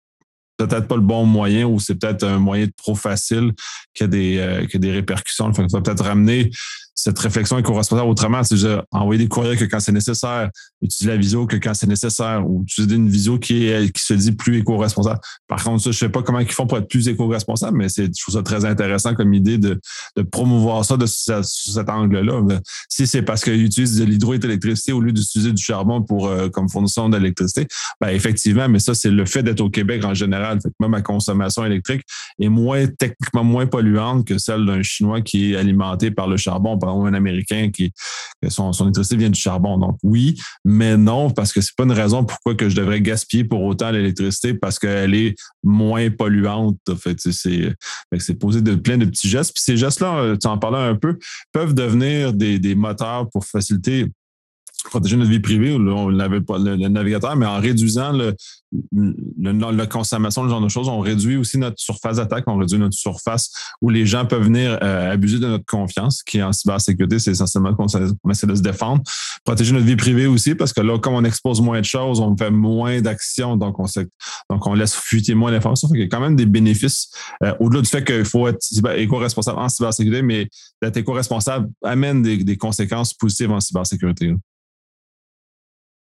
peut-être 0.56 0.86
pas 0.86 0.96
le 0.96 1.02
bon 1.02 1.24
moyen 1.24 1.66
ou 1.66 1.80
c'est 1.80 1.94
peut-être 1.94 2.24
un 2.24 2.38
moyen 2.38 2.66
trop 2.76 2.94
facile 2.94 3.52
qui 3.94 4.04
a 4.04 4.06
des, 4.06 4.38
euh, 4.38 4.66
qui 4.66 4.76
a 4.76 4.80
des 4.80 4.92
répercussions. 4.92 5.50
Peut-être 5.52 6.04
ramener 6.04 6.50
cette 6.94 7.18
réflexion 7.18 7.58
éco-responsable 7.58 8.08
autrement. 8.08 8.42
C'est 8.42 8.56
envoyer 8.90 9.22
des 9.22 9.28
courriels 9.28 9.56
que 9.56 9.64
quand 9.64 9.80
c'est 9.80 9.92
nécessaire, 9.92 10.50
utiliser 10.82 11.10
la 11.10 11.16
visio 11.16 11.46
que 11.46 11.56
quand 11.56 11.74
c'est 11.74 11.86
nécessaire 11.86 12.44
ou 12.46 12.62
utiliser 12.62 12.96
une 12.96 13.08
visio 13.08 13.38
qui, 13.38 13.66
est, 13.66 13.90
qui 13.92 14.04
se 14.04 14.14
dit 14.14 14.32
plus 14.32 14.58
éco-responsable. 14.58 15.20
Par 15.48 15.62
contre, 15.62 15.82
ça, 15.82 15.90
je 15.90 15.98
sais 15.98 16.08
pas 16.08 16.22
comment 16.22 16.40
ils 16.40 16.50
font 16.50 16.66
pour 16.66 16.78
être 16.78 16.88
plus 16.88 17.08
éco-responsable, 17.08 17.76
mais 17.76 17.88
je 17.88 18.04
trouve 18.20 18.34
ça 18.34 18.42
très 18.42 18.64
intéressant 18.64 19.14
comme 19.14 19.32
idée 19.34 19.58
de, 19.58 19.80
de 20.16 20.22
promouvoir 20.22 20.84
ça 20.84 20.96
de, 20.96 21.06
cet 21.06 21.88
angle-là. 21.88 22.42
Si 22.88 23.06
c'est 23.06 23.22
parce 23.22 23.42
qu'ils 23.42 23.64
utilisent 23.64 23.96
de 23.96 24.04
l'hydroélectricité 24.04 24.92
au 24.92 25.00
lieu 25.00 25.12
d'utiliser 25.12 25.52
du 25.52 25.62
charbon 25.62 26.02
pour, 26.02 26.26
euh, 26.28 26.48
comme 26.48 26.68
fournisseur 26.68 27.08
d'électricité, 27.08 27.66
ben 28.00 28.08
effectivement, 28.08 28.68
mais 28.68 28.78
ça, 28.78 28.94
c'est 28.94 29.10
le 29.10 29.24
fait 29.24 29.42
d'être 29.42 29.60
au 29.60 29.70
Québec 29.70 30.04
en 30.04 30.14
général. 30.14 30.60
Fait 30.60 30.68
que 30.68 30.74
moi, 30.80 30.88
ma 30.88 31.02
consommation 31.02 31.64
électrique 31.64 32.02
est 32.38 32.48
moins, 32.48 32.86
techniquement 32.86 33.44
moins 33.44 33.66
polluante 33.66 34.26
que 34.26 34.38
celle 34.38 34.66
d'un 34.66 34.82
Chinois 34.82 35.20
qui 35.20 35.52
est 35.52 35.56
alimenté 35.56 36.10
par 36.10 36.26
le 36.26 36.36
charbon 36.36 36.78
par 36.82 36.90
exemple, 36.94 37.08
un 37.08 37.14
Américain 37.14 37.70
qui 37.72 37.92
son, 38.48 38.72
son 38.72 38.84
électricité 38.84 39.16
vient 39.16 39.30
du 39.30 39.40
charbon. 39.40 39.78
Donc 39.78 39.98
oui, 40.02 40.40
mais 40.64 40.96
non, 40.96 41.30
parce 41.30 41.52
que 41.52 41.60
c'est 41.60 41.74
pas 41.76 41.84
une 41.84 41.92
raison 41.92 42.24
pourquoi 42.24 42.54
que 42.54 42.68
je 42.68 42.76
devrais 42.76 43.00
gaspiller 43.00 43.44
pour 43.44 43.62
autant 43.62 43.90
l'électricité 43.90 44.54
parce 44.54 44.78
qu'elle 44.78 45.14
est 45.14 45.34
moins 45.62 46.10
polluante. 46.10 46.78
En 46.90 46.96
fait, 46.96 47.18
c'est, 47.20 47.74
c'est 48.18 48.34
posé 48.34 48.60
de 48.60 48.74
plein 48.74 48.98
de 48.98 49.04
petits 49.04 49.28
gestes. 49.28 49.54
Puis 49.54 49.62
ces 49.62 49.76
gestes-là, 49.76 50.36
tu 50.40 50.46
en 50.46 50.58
parlais 50.58 50.78
un 50.78 50.96
peu, 50.96 51.18
peuvent 51.52 51.74
devenir 51.74 52.32
des, 52.32 52.58
des 52.58 52.74
moteurs 52.74 53.30
pour 53.30 53.44
faciliter 53.44 54.06
protéger 54.84 55.16
notre 55.16 55.30
vie 55.30 55.40
privée, 55.40 55.74
on 55.74 56.10
n'avait 56.10 56.40
pas 56.40 56.58
le, 56.58 56.76
navigateur, 56.76 57.36
mais 57.36 57.46
en 57.46 57.58
réduisant 57.58 58.12
le, 58.12 58.34
la 58.92 59.86
consommation, 59.86 60.44
ce 60.44 60.48
genre 60.48 60.60
de 60.60 60.68
choses, 60.68 60.88
on 60.88 61.00
réduit 61.00 61.36
aussi 61.36 61.58
notre 61.58 61.78
surface 61.78 62.16
d'attaque, 62.16 62.44
on 62.46 62.56
réduit 62.56 62.78
notre 62.78 62.96
surface 62.96 63.50
où 63.80 63.90
les 63.90 64.06
gens 64.06 64.26
peuvent 64.26 64.44
venir 64.44 64.78
euh, 64.82 65.12
abuser 65.12 65.38
de 65.38 65.46
notre 65.46 65.64
confiance, 65.66 66.22
qui 66.22 66.42
en 66.42 66.52
cybersécurité, 66.52 67.18
c'est 67.18 67.32
essentiellement 67.32 67.74
qu'on 67.74 67.86
essaie 68.30 68.46
de 68.46 68.54
se 68.54 68.62
défendre. 68.62 69.02
Protéger 69.44 69.72
notre 69.72 69.86
vie 69.86 69.96
privée 69.96 70.26
aussi, 70.26 70.54
parce 70.54 70.72
que 70.72 70.80
là, 70.80 70.98
comme 70.98 71.14
on 71.14 71.24
expose 71.24 71.60
moins 71.60 71.80
de 71.80 71.84
choses, 71.84 72.20
on 72.20 72.36
fait 72.36 72.50
moins 72.50 73.00
d'actions, 73.00 73.56
donc 73.56 73.78
on 73.78 73.86
donc 74.50 74.66
on 74.66 74.74
laisse 74.74 74.94
fuiter 74.94 75.34
moins 75.34 75.50
d'informations. 75.50 75.88
Il 75.92 76.00
y 76.00 76.04
a 76.04 76.08
quand 76.08 76.20
même 76.20 76.36
des 76.36 76.46
bénéfices, 76.46 77.10
euh, 77.42 77.52
au-delà 77.60 77.82
du 77.82 77.88
fait 77.88 78.04
qu'il 78.04 78.24
faut 78.24 78.48
être 78.48 78.60
éco-responsable 78.96 79.58
en 79.58 79.68
cybersécurité, 79.68 80.22
mais 80.22 80.48
d'être 80.80 80.96
éco-responsable 80.96 81.68
amène 81.84 82.22
des, 82.22 82.42
des 82.42 82.56
conséquences 82.56 83.12
positives 83.14 83.50
en 83.50 83.60
cybersécurité. 83.60 84.34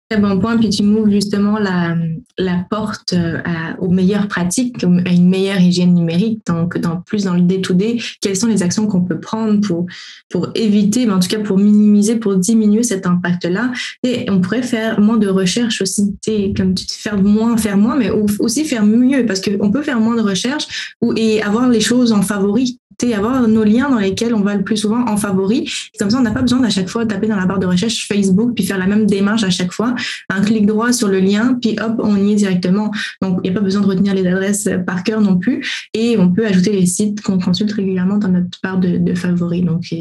Très 0.08 0.20
bon 0.20 0.38
point. 0.38 0.56
Puis 0.56 0.70
tu 0.70 0.84
m'ouvres 0.84 1.10
justement 1.10 1.58
la, 1.58 1.96
la 2.38 2.64
porte 2.70 3.12
euh, 3.12 3.38
aux 3.80 3.88
meilleures 3.88 4.28
pratiques, 4.28 4.84
à 4.84 5.10
une 5.10 5.28
meilleure 5.28 5.60
hygiène 5.60 5.94
numérique. 5.94 6.40
Donc, 6.46 6.78
dans, 6.78 7.00
plus 7.00 7.24
dans 7.24 7.34
le 7.34 7.40
day-to-day, 7.40 7.98
quelles 8.20 8.36
sont 8.36 8.46
les 8.46 8.62
actions 8.62 8.86
qu'on 8.86 9.02
peut 9.02 9.18
prendre 9.18 9.60
pour, 9.60 9.86
pour 10.30 10.48
éviter, 10.54 11.06
mais 11.06 11.12
en 11.12 11.18
tout 11.18 11.28
cas 11.28 11.40
pour 11.40 11.58
minimiser, 11.58 12.16
pour 12.16 12.36
diminuer 12.36 12.84
cet 12.84 13.04
impact-là? 13.04 13.72
Et 14.04 14.30
on 14.30 14.40
pourrait 14.40 14.62
faire 14.62 15.00
moins 15.00 15.16
de 15.16 15.28
recherche 15.28 15.82
aussi. 15.82 16.14
Comme 16.56 16.74
tu 16.74 16.86
faire 16.88 17.20
moins, 17.20 17.56
faire 17.56 17.76
moins, 17.76 17.96
mais 17.96 18.10
aussi 18.10 18.64
faire 18.64 18.86
mieux 18.86 19.26
parce 19.26 19.40
qu'on 19.40 19.72
peut 19.72 19.82
faire 19.82 19.98
moins 19.98 20.14
de 20.14 20.22
recherche 20.22 20.94
et 21.16 21.42
avoir 21.42 21.68
les 21.68 21.80
choses 21.80 22.12
en 22.12 22.22
favori 22.22 22.78
avoir 23.14 23.46
nos 23.46 23.64
liens 23.64 23.90
dans 23.90 23.98
lesquels 23.98 24.34
on 24.34 24.40
va 24.40 24.54
le 24.54 24.64
plus 24.64 24.76
souvent 24.76 25.06
en 25.06 25.16
favori. 25.16 25.70
Comme 25.98 26.10
ça, 26.10 26.18
on 26.18 26.22
n'a 26.22 26.30
pas 26.30 26.42
besoin 26.42 26.60
d'à 26.60 26.70
chaque 26.70 26.88
fois 26.88 27.06
taper 27.06 27.26
dans 27.26 27.36
la 27.36 27.46
barre 27.46 27.58
de 27.58 27.66
recherche 27.66 28.06
Facebook 28.08 28.54
puis 28.54 28.64
faire 28.64 28.78
la 28.78 28.86
même 28.86 29.06
démarche 29.06 29.44
à 29.44 29.50
chaque 29.50 29.72
fois. 29.72 29.94
Un 30.28 30.42
clic 30.42 30.66
droit 30.66 30.92
sur 30.92 31.08
le 31.08 31.20
lien, 31.20 31.58
puis 31.60 31.76
hop, 31.80 32.00
on 32.02 32.16
y 32.16 32.32
est 32.32 32.36
directement. 32.36 32.90
Donc, 33.22 33.40
il 33.42 33.50
n'y 33.50 33.56
a 33.56 33.58
pas 33.58 33.64
besoin 33.64 33.82
de 33.82 33.86
retenir 33.86 34.14
les 34.14 34.26
adresses 34.26 34.68
par 34.86 35.04
cœur 35.04 35.20
non 35.20 35.38
plus. 35.38 35.88
Et 35.94 36.16
on 36.18 36.32
peut 36.32 36.46
ajouter 36.46 36.72
les 36.72 36.86
sites 36.86 37.20
qu'on 37.22 37.38
consulte 37.38 37.72
régulièrement 37.72 38.18
dans 38.18 38.28
notre 38.28 38.58
barre 38.62 38.78
de, 38.78 38.96
de 38.98 39.14
favoris. 39.14 39.64
Donc, 39.64 39.92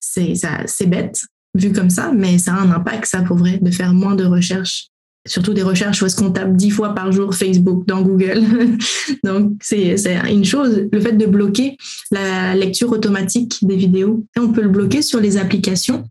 c'est 0.00 0.86
bête 0.86 1.24
vu 1.56 1.72
comme 1.72 1.90
ça, 1.90 2.10
mais 2.12 2.38
ça 2.38 2.54
a 2.54 2.60
un 2.60 2.70
impact, 2.72 3.06
ça, 3.06 3.22
pour 3.22 3.36
vrai, 3.36 3.58
de 3.62 3.70
faire 3.70 3.94
moins 3.94 4.16
de 4.16 4.24
recherches 4.24 4.88
surtout 5.26 5.54
des 5.54 5.62
recherches 5.62 6.02
où 6.02 6.06
est-ce 6.06 6.16
qu'on 6.16 6.30
tape 6.30 6.54
dix 6.56 6.70
fois 6.70 6.94
par 6.94 7.10
jour 7.12 7.34
Facebook 7.34 7.86
dans 7.86 8.02
Google. 8.02 8.42
Donc, 9.24 9.52
c'est 9.60 9.96
une 10.30 10.44
chose. 10.44 10.88
Le 10.92 11.00
fait 11.00 11.12
de 11.12 11.26
bloquer 11.26 11.76
la 12.10 12.54
lecture 12.54 12.90
automatique 12.90 13.58
des 13.62 13.76
vidéos, 13.76 14.24
on 14.36 14.48
peut 14.48 14.62
le 14.62 14.68
bloquer 14.68 15.02
sur 15.02 15.20
les 15.20 15.36
applications. 15.36 16.04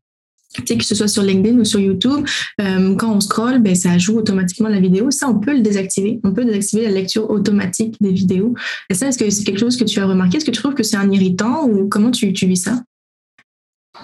Tu 0.66 0.78
que 0.78 0.84
ce 0.84 0.94
soit 0.94 1.08
sur 1.08 1.24
LinkedIn 1.24 1.58
ou 1.58 1.66
sur 1.66 1.80
YouTube, 1.80 2.26
euh, 2.62 2.96
quand 2.96 3.12
on 3.12 3.20
scrolle, 3.20 3.60
ben, 3.60 3.74
ça 3.74 3.98
joue 3.98 4.20
automatiquement 4.20 4.70
la 4.70 4.80
vidéo. 4.80 5.10
Ça, 5.10 5.28
on 5.28 5.40
peut 5.40 5.54
le 5.54 5.62
désactiver. 5.62 6.20
On 6.24 6.32
peut 6.32 6.46
désactiver 6.46 6.84
la 6.84 6.92
lecture 6.92 7.30
automatique 7.32 7.96
des 8.00 8.12
vidéos. 8.12 8.54
Est-ce 8.90 9.18
que 9.18 9.30
c'est 9.32 9.44
quelque 9.44 9.60
chose 9.60 9.78
que 9.78 9.84
tu 9.84 10.00
as 10.00 10.06
remarqué? 10.06 10.38
Est-ce 10.38 10.46
que 10.46 10.52
tu 10.52 10.62
trouves 10.62 10.76
que 10.76 10.84
c'est 10.84 10.98
un 10.98 11.10
irritant 11.10 11.68
ou 11.68 11.88
comment 11.88 12.12
tu, 12.12 12.34
tu 12.34 12.46
vis 12.46 12.58
ça? 12.58 12.84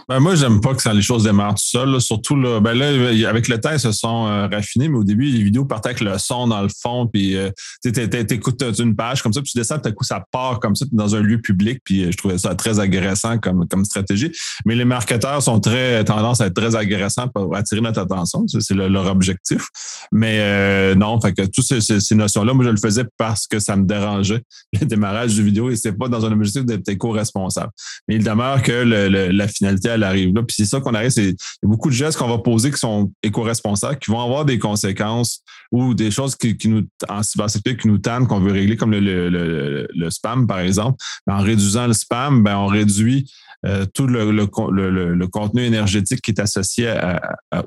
Ben 0.07 0.19
moi, 0.19 0.35
j'aime 0.35 0.61
pas 0.61 0.75
que 0.75 0.81
ça, 0.81 0.93
les 0.93 1.01
choses 1.01 1.23
démarrent 1.23 1.55
tout 1.55 1.65
seul. 1.65 1.99
Surtout 1.99 2.35
là, 2.35 2.59
ben 2.59 2.73
là, 2.73 2.87
avec 3.27 3.47
le 3.47 3.59
temps, 3.59 3.71
ils 3.71 3.79
se 3.79 3.91
sont 3.91 4.27
euh, 4.27 4.47
raffinés, 4.47 4.87
mais 4.87 4.97
au 4.97 5.03
début, 5.03 5.25
les 5.25 5.43
vidéos 5.43 5.65
partaient 5.65 5.89
avec 5.89 6.01
le 6.01 6.15
son 6.19 6.47
dans 6.47 6.61
le 6.61 6.69
fond, 6.69 7.07
puis 7.07 7.35
euh, 7.35 7.49
tu 7.83 7.89
écoutes 8.29 8.63
une 8.79 8.95
page 8.95 9.23
comme 9.23 9.33
ça, 9.33 9.41
puis 9.41 9.51
tu 9.51 9.57
descends, 9.57 9.79
tout 9.79 9.89
à 9.89 9.91
coup, 9.91 10.03
ça 10.03 10.23
part 10.31 10.59
comme 10.59 10.75
ça 10.75 10.85
dans 10.91 11.15
un 11.15 11.21
lieu 11.21 11.41
public, 11.41 11.79
puis 11.83 12.03
euh, 12.03 12.11
je 12.11 12.17
trouvais 12.17 12.37
ça 12.37 12.53
très 12.53 12.79
agressant 12.79 13.39
comme, 13.39 13.67
comme 13.67 13.83
stratégie. 13.83 14.31
Mais 14.65 14.75
les 14.75 14.85
marketeurs 14.85 15.41
sont 15.41 15.59
très 15.59 16.03
tendance 16.03 16.41
à 16.41 16.47
être 16.47 16.55
très 16.55 16.75
agressants 16.75 17.27
pour 17.27 17.55
attirer 17.55 17.81
notre 17.81 18.01
attention. 18.01 18.45
C'est 18.47 18.75
leur 18.75 19.07
objectif. 19.07 19.67
Mais 20.11 20.95
non, 20.95 21.19
fait 21.19 21.33
que 21.33 21.43
toutes 21.43 21.65
ces, 21.65 22.15
notions-là, 22.15 22.53
moi, 22.53 22.65
je 22.65 22.69
le 22.69 22.77
faisais 22.77 23.05
parce 23.17 23.47
que 23.47 23.59
ça 23.59 23.75
me 23.75 23.85
dérangeait, 23.85 24.41
le 24.79 24.85
démarrage 24.85 25.35
du 25.35 25.43
vidéo, 25.43 25.69
et 25.69 25.75
c'est 25.75 25.93
pas 25.93 26.07
dans 26.07 26.25
un 26.25 26.31
objectif 26.31 26.65
d'être 26.65 26.87
éco-responsable. 26.89 27.71
Mais 28.07 28.15
il 28.15 28.23
demeure 28.23 28.61
que 28.61 28.71
la 28.71 29.47
finalité 29.47 29.78
elle 29.87 30.03
arrive 30.03 30.33
là. 30.33 30.43
Puis 30.43 30.55
c'est 30.57 30.65
ça 30.65 30.79
qu'on 30.79 30.93
arrive, 30.93 31.09
c'est 31.09 31.35
beaucoup 31.63 31.89
de 31.89 31.93
gestes 31.93 32.17
qu'on 32.17 32.27
va 32.27 32.39
poser 32.39 32.71
qui 32.71 32.77
sont 32.77 33.11
éco-responsables, 33.23 33.97
qui 33.99 34.11
vont 34.11 34.21
avoir 34.21 34.45
des 34.45 34.59
conséquences 34.59 35.41
ou 35.71 35.93
des 35.93 36.11
choses 36.11 36.35
qui, 36.35 36.57
nous, 36.65 36.83
en 37.07 37.21
qui 37.21 37.87
nous 37.87 37.97
tannent, 37.99 38.27
qu'on 38.27 38.39
veut 38.39 38.51
régler, 38.51 38.75
comme 38.75 38.91
le, 38.91 40.09
spam, 40.09 40.47
par 40.47 40.59
exemple. 40.59 40.97
en 41.27 41.41
réduisant 41.41 41.87
le 41.87 41.93
spam, 41.93 42.43
ben, 42.43 42.57
on 42.57 42.67
réduit 42.67 43.31
euh, 43.65 43.85
tout 43.93 44.07
le, 44.07 44.31
le, 44.31 45.27
contenu 45.27 45.63
énergétique 45.63 46.21
qui 46.21 46.31
est 46.31 46.39
associé 46.39 46.93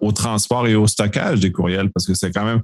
au 0.01 0.13
transport 0.13 0.67
et 0.67 0.75
au 0.75 0.87
stockage 0.87 1.41
des 1.41 1.53
courriels, 1.53 1.91
parce 1.91 2.07
que 2.07 2.15
c'est 2.15 2.33
quand 2.33 2.45
même 2.45 2.61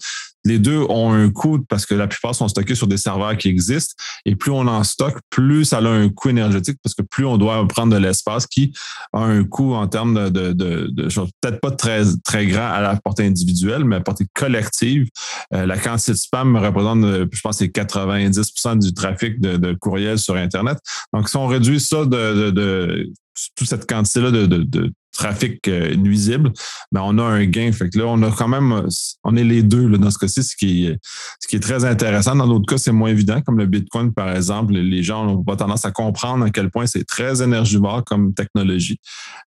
les 0.48 0.58
deux 0.58 0.80
ont 0.88 1.12
un 1.12 1.30
coût 1.30 1.60
parce 1.68 1.86
que 1.86 1.94
la 1.94 2.06
plupart 2.08 2.34
sont 2.34 2.48
stockés 2.48 2.74
sur 2.74 2.86
des 2.86 2.96
serveurs 2.96 3.36
qui 3.36 3.48
existent. 3.48 3.94
Et 4.24 4.34
plus 4.34 4.50
on 4.50 4.66
en 4.66 4.82
stocke, 4.82 5.18
plus 5.30 5.66
ça 5.66 5.78
a 5.78 5.88
un 5.88 6.08
coût 6.08 6.30
énergétique 6.30 6.78
parce 6.82 6.94
que 6.94 7.02
plus 7.02 7.24
on 7.24 7.36
doit 7.36 7.66
prendre 7.68 7.92
de 7.92 7.98
l'espace 7.98 8.46
qui 8.46 8.72
a 9.12 9.20
un 9.20 9.44
coût 9.44 9.74
en 9.74 9.86
termes 9.86 10.30
de, 10.30 10.52
de, 10.52 10.88
de, 10.90 11.08
choses 11.08 11.30
peut-être 11.40 11.60
pas 11.60 11.70
très, 11.70 12.02
très 12.24 12.46
grand 12.46 12.68
à 12.70 12.80
la 12.80 12.96
portée 12.96 13.24
individuelle, 13.24 13.84
mais 13.84 13.96
à 13.96 13.98
la 13.98 14.04
portée 14.04 14.26
collective. 14.34 15.08
Euh, 15.54 15.66
la 15.66 15.78
quantité 15.78 16.12
de 16.12 16.16
spam 16.16 16.56
représente, 16.56 17.04
euh, 17.04 17.26
je 17.30 17.40
pense, 17.40 17.58
c'est 17.58 17.68
90% 17.68 18.78
du 18.78 18.94
trafic 18.94 19.40
de, 19.40 19.56
de 19.56 19.74
courriel 19.74 20.18
sur 20.18 20.34
Internet. 20.34 20.78
Donc, 21.12 21.28
si 21.28 21.36
on 21.36 21.46
réduit 21.46 21.80
ça 21.80 22.04
de, 22.04 22.50
de 22.50 23.12
toute 23.56 23.68
cette 23.68 23.88
quantité-là 23.88 24.30
de, 24.30 24.46
de, 24.46 24.92
trafic 25.18 25.66
euh, 25.66 25.96
nuisible, 25.96 26.52
ben 26.92 27.02
on 27.04 27.18
a 27.18 27.22
un 27.24 27.44
gain. 27.44 27.70
Fait 27.72 27.90
que 27.90 27.98
là, 27.98 28.06
on 28.06 28.22
a 28.22 28.30
quand 28.30 28.46
même, 28.46 28.86
on 29.24 29.36
est 29.36 29.44
les 29.44 29.62
deux 29.64 29.86
là, 29.88 29.98
dans 29.98 30.10
ce 30.10 30.18
cas-ci, 30.18 30.44
ce 30.44 30.56
qui 30.56 30.86
est, 30.86 30.98
ce 31.40 31.48
qui 31.48 31.56
est 31.56 31.60
très 31.60 31.84
intéressant. 31.84 32.36
Dans 32.36 32.46
d'autres 32.46 32.66
cas, 32.66 32.78
c'est 32.78 32.92
moins 32.92 33.10
évident, 33.10 33.40
comme 33.42 33.58
le 33.58 33.66
Bitcoin, 33.66 34.14
par 34.14 34.34
exemple. 34.34 34.74
Les 34.74 35.02
gens 35.02 35.26
n'ont 35.26 35.42
pas 35.42 35.56
tendance 35.56 35.84
à 35.84 35.90
comprendre 35.90 36.44
à 36.44 36.50
quel 36.50 36.70
point 36.70 36.86
c'est 36.86 37.04
très 37.04 37.42
énergivore 37.42 38.04
comme 38.04 38.32
technologie. 38.32 39.00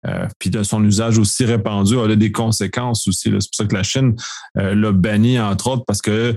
Euh, 0.07 0.27
puis 0.41 0.51
de 0.51 0.63
son 0.65 0.85
usage 0.85 1.19
aussi 1.19 1.45
répandu, 1.45 1.99
a 1.99 2.17
des 2.17 2.33
conséquences 2.33 3.07
aussi. 3.07 3.31
C'est 3.31 3.31
pour 3.31 3.43
ça 3.53 3.65
que 3.65 3.75
la 3.75 3.85
Chine 3.85 4.17
euh, 4.59 4.75
l'a 4.75 4.91
banni, 4.91 5.39
entre 5.39 5.69
autres, 5.69 5.85
parce 5.87 6.03
que 6.03 6.37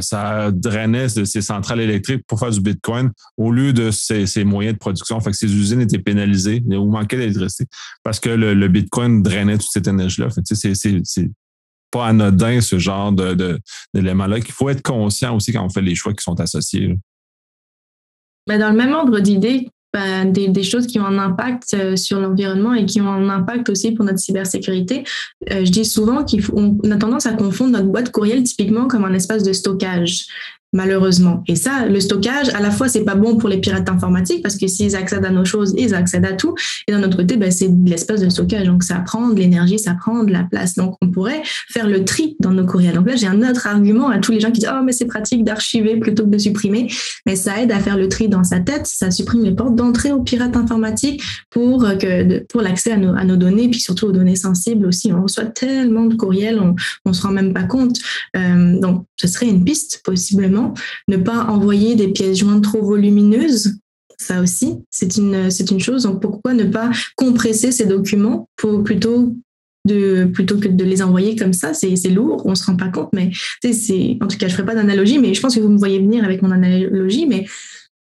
ça 0.00 0.50
drainait 0.52 1.08
ses 1.08 1.42
centrales 1.42 1.80
électriques 1.80 2.22
pour 2.26 2.38
faire 2.38 2.50
du 2.50 2.60
Bitcoin 2.60 3.10
au 3.36 3.52
lieu 3.52 3.72
de 3.72 3.90
ses, 3.90 4.44
moyens 4.44 4.74
de 4.74 4.78
production. 4.78 5.20
Fait 5.20 5.30
que 5.30 5.36
ses 5.36 5.52
usines 5.54 5.80
étaient 5.80 5.98
pénalisées 5.98 6.62
ou 6.66 6.90
manquaient 6.90 7.16
d'électricité 7.16 7.66
parce 8.02 8.20
que 8.20 8.30
le 8.30 8.71
Bitcoin 8.72 9.22
drainait 9.22 9.58
toute 9.58 9.70
cette 9.70 9.86
énergie-là. 9.86 10.28
c'est 10.44 11.30
pas 11.90 12.06
anodin, 12.06 12.60
ce 12.60 12.78
genre 12.78 13.12
d'éléments-là, 13.12 14.40
qu'il 14.40 14.52
faut 14.52 14.68
être 14.68 14.82
conscient 14.82 15.36
aussi 15.36 15.52
quand 15.52 15.64
on 15.64 15.68
fait 15.68 15.82
les 15.82 15.94
choix 15.94 16.12
qui 16.14 16.22
sont 16.22 16.40
associés. 16.40 16.96
Ben, 18.46 18.58
dans 18.58 18.70
le 18.70 18.76
même 18.76 18.92
ordre 18.92 19.20
d'idée, 19.20 19.68
ben, 19.92 20.32
des, 20.32 20.62
choses 20.62 20.86
qui 20.86 20.98
ont 20.98 21.04
un 21.04 21.18
impact 21.18 21.74
euh, 21.74 21.96
sur 21.96 22.18
l'environnement 22.18 22.72
et 22.72 22.86
qui 22.86 23.02
ont 23.02 23.08
un 23.08 23.28
impact 23.28 23.68
aussi 23.68 23.92
pour 23.92 24.06
notre 24.06 24.18
cybersécurité. 24.18 25.04
Euh, 25.50 25.66
je 25.66 25.70
dis 25.70 25.84
souvent 25.84 26.24
qu'on 26.24 26.90
a 26.90 26.96
tendance 26.96 27.26
à 27.26 27.34
confondre 27.34 27.72
notre 27.72 27.88
boîte 27.88 28.10
courriel 28.10 28.42
typiquement 28.42 28.88
comme 28.88 29.04
un 29.04 29.12
espace 29.12 29.42
de 29.42 29.52
stockage 29.52 30.26
malheureusement. 30.72 31.42
Et 31.46 31.56
ça, 31.56 31.86
le 31.86 32.00
stockage, 32.00 32.48
à 32.54 32.60
la 32.60 32.70
fois, 32.70 32.88
c'est 32.88 33.04
pas 33.04 33.14
bon 33.14 33.36
pour 33.36 33.48
les 33.48 33.58
pirates 33.58 33.88
informatiques 33.88 34.42
parce 34.42 34.56
que 34.56 34.66
s'ils 34.66 34.96
accèdent 34.96 35.24
à 35.24 35.30
nos 35.30 35.44
choses, 35.44 35.74
ils 35.76 35.94
accèdent 35.94 36.24
à 36.24 36.32
tout. 36.32 36.54
Et 36.88 36.92
d'un 36.92 37.02
autre 37.02 37.16
côté, 37.16 37.36
ben, 37.36 37.50
c'est 37.50 37.68
de 37.68 37.90
l'espace 37.90 38.20
de 38.20 38.28
stockage. 38.28 38.66
Donc, 38.66 38.82
ça 38.82 38.96
prend 38.96 39.28
de 39.28 39.38
l'énergie, 39.38 39.78
ça 39.78 39.94
prend 39.94 40.24
de 40.24 40.32
la 40.32 40.44
place. 40.44 40.74
Donc, 40.74 40.96
on 41.02 41.08
pourrait 41.08 41.42
faire 41.68 41.86
le 41.86 42.04
tri 42.04 42.36
dans 42.40 42.52
nos 42.52 42.64
courriels. 42.64 42.94
Donc 42.94 43.08
là, 43.08 43.16
j'ai 43.16 43.26
un 43.26 43.42
autre 43.42 43.66
argument 43.66 44.08
à 44.08 44.18
tous 44.18 44.32
les 44.32 44.40
gens 44.40 44.50
qui 44.50 44.60
disent, 44.60 44.70
oh, 44.72 44.82
mais 44.82 44.92
c'est 44.92 45.06
pratique 45.06 45.44
d'archiver 45.44 45.98
plutôt 45.98 46.24
que 46.24 46.30
de 46.30 46.38
supprimer. 46.38 46.88
Mais 47.26 47.36
ça 47.36 47.60
aide 47.60 47.72
à 47.72 47.78
faire 47.78 47.98
le 47.98 48.08
tri 48.08 48.28
dans 48.28 48.44
sa 48.44 48.60
tête. 48.60 48.86
Ça 48.86 49.10
supprime 49.10 49.44
les 49.44 49.54
portes 49.54 49.74
d'entrée 49.74 50.12
aux 50.12 50.22
pirates 50.22 50.56
informatiques 50.56 51.22
pour 51.50 51.82
que, 51.98 52.44
pour 52.46 52.62
l'accès 52.62 52.92
à 52.92 52.96
nos, 52.96 53.14
à 53.14 53.24
nos 53.24 53.36
données, 53.36 53.68
puis 53.68 53.80
surtout 53.80 54.06
aux 54.06 54.12
données 54.12 54.36
sensibles 54.36 54.86
aussi. 54.86 55.12
On 55.12 55.22
reçoit 55.22 55.44
tellement 55.44 56.06
de 56.06 56.14
courriels, 56.14 56.58
on, 56.60 56.74
on 57.04 57.12
se 57.12 57.22
rend 57.22 57.32
même 57.32 57.52
pas 57.52 57.64
compte. 57.64 57.98
Euh, 58.36 58.80
donc, 58.80 59.04
ce 59.16 59.28
serait 59.28 59.48
une 59.48 59.64
piste, 59.64 60.00
possiblement 60.04 60.61
ne 61.08 61.16
pas 61.16 61.44
envoyer 61.44 61.94
des 61.94 62.08
pièces 62.08 62.38
jointes 62.38 62.62
trop 62.62 62.82
volumineuses, 62.82 63.78
ça 64.18 64.40
aussi, 64.40 64.76
c'est 64.90 65.16
une, 65.16 65.80
chose. 65.80 66.04
Donc, 66.04 66.22
pourquoi 66.22 66.54
ne 66.54 66.64
pas 66.64 66.90
compresser 67.16 67.72
ces 67.72 67.86
documents 67.86 68.48
plutôt 68.56 69.34
que 69.84 70.68
de 70.68 70.84
les 70.84 71.02
envoyer 71.02 71.36
comme 71.36 71.52
ça, 71.52 71.74
c'est, 71.74 71.96
lourd, 72.08 72.42
on 72.46 72.54
se 72.54 72.64
rend 72.64 72.76
pas 72.76 72.88
compte, 72.88 73.10
mais 73.12 73.30
c'est, 73.62 74.18
en 74.20 74.28
tout 74.28 74.38
cas, 74.38 74.48
je 74.48 74.52
ferai 74.52 74.64
pas 74.64 74.74
d'analogie, 74.74 75.18
mais 75.18 75.34
je 75.34 75.40
pense 75.40 75.54
que 75.56 75.60
vous 75.60 75.68
me 75.68 75.78
voyez 75.78 75.98
venir 75.98 76.24
avec 76.24 76.42
mon 76.42 76.52
analogie, 76.52 77.26
mais 77.26 77.46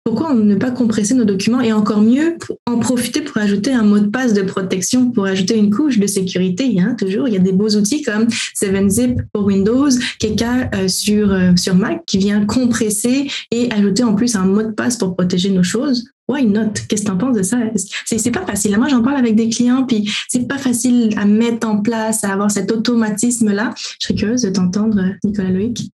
pourquoi 0.03 0.33
ne 0.33 0.55
pas 0.55 0.71
compresser 0.71 1.13
nos 1.13 1.25
documents 1.25 1.61
et 1.61 1.71
encore 1.71 2.01
mieux 2.01 2.37
en 2.65 2.79
profiter 2.79 3.21
pour 3.21 3.37
ajouter 3.37 3.71
un 3.71 3.83
mot 3.83 3.99
de 3.99 4.07
passe 4.07 4.33
de 4.33 4.41
protection, 4.41 5.11
pour 5.11 5.25
ajouter 5.25 5.57
une 5.57 5.69
couche 5.69 5.99
de 5.99 6.07
sécurité 6.07 6.75
a 6.79 6.93
toujours, 6.93 7.27
il 7.27 7.33
y 7.33 7.37
a 7.37 7.41
des 7.41 7.51
beaux 7.51 7.69
outils 7.69 8.01
comme 8.01 8.27
7zip 8.27 9.17
pour 9.33 9.45
Windows, 9.45 9.89
Keka 10.19 10.69
euh, 10.75 10.87
sur, 10.87 11.31
euh, 11.31 11.51
sur 11.55 11.75
Mac 11.75 12.03
qui 12.05 12.17
vient 12.17 12.45
compresser 12.45 13.29
et 13.51 13.71
ajouter 13.71 14.03
en 14.03 14.15
plus 14.15 14.35
un 14.35 14.45
mot 14.45 14.63
de 14.63 14.71
passe 14.71 14.97
pour 14.97 15.15
protéger 15.15 15.49
nos 15.49 15.63
choses. 15.63 16.05
Why 16.27 16.45
not? 16.45 16.73
Qu'est-ce 16.87 17.01
que 17.01 17.07
tu 17.07 17.11
en 17.11 17.17
penses 17.17 17.35
de 17.35 17.41
ça? 17.41 17.57
C'est 18.05 18.31
pas 18.31 18.45
facile? 18.45 18.77
Moi, 18.77 18.87
j'en 18.87 19.01
parle 19.01 19.17
avec 19.17 19.35
des 19.35 19.49
clients, 19.49 19.85
puis 19.85 20.09
c'est 20.27 20.47
pas 20.47 20.59
facile 20.59 21.09
à 21.17 21.25
mettre 21.25 21.67
en 21.67 21.81
place, 21.81 22.23
à 22.23 22.31
avoir 22.31 22.51
cet 22.51 22.71
automatisme-là. 22.71 23.73
Je 23.99 24.07
serais 24.07 24.15
curieuse 24.15 24.43
de 24.43 24.51
t'entendre, 24.51 25.01
Nicolas 25.23 25.49
Loïc. 25.49 25.91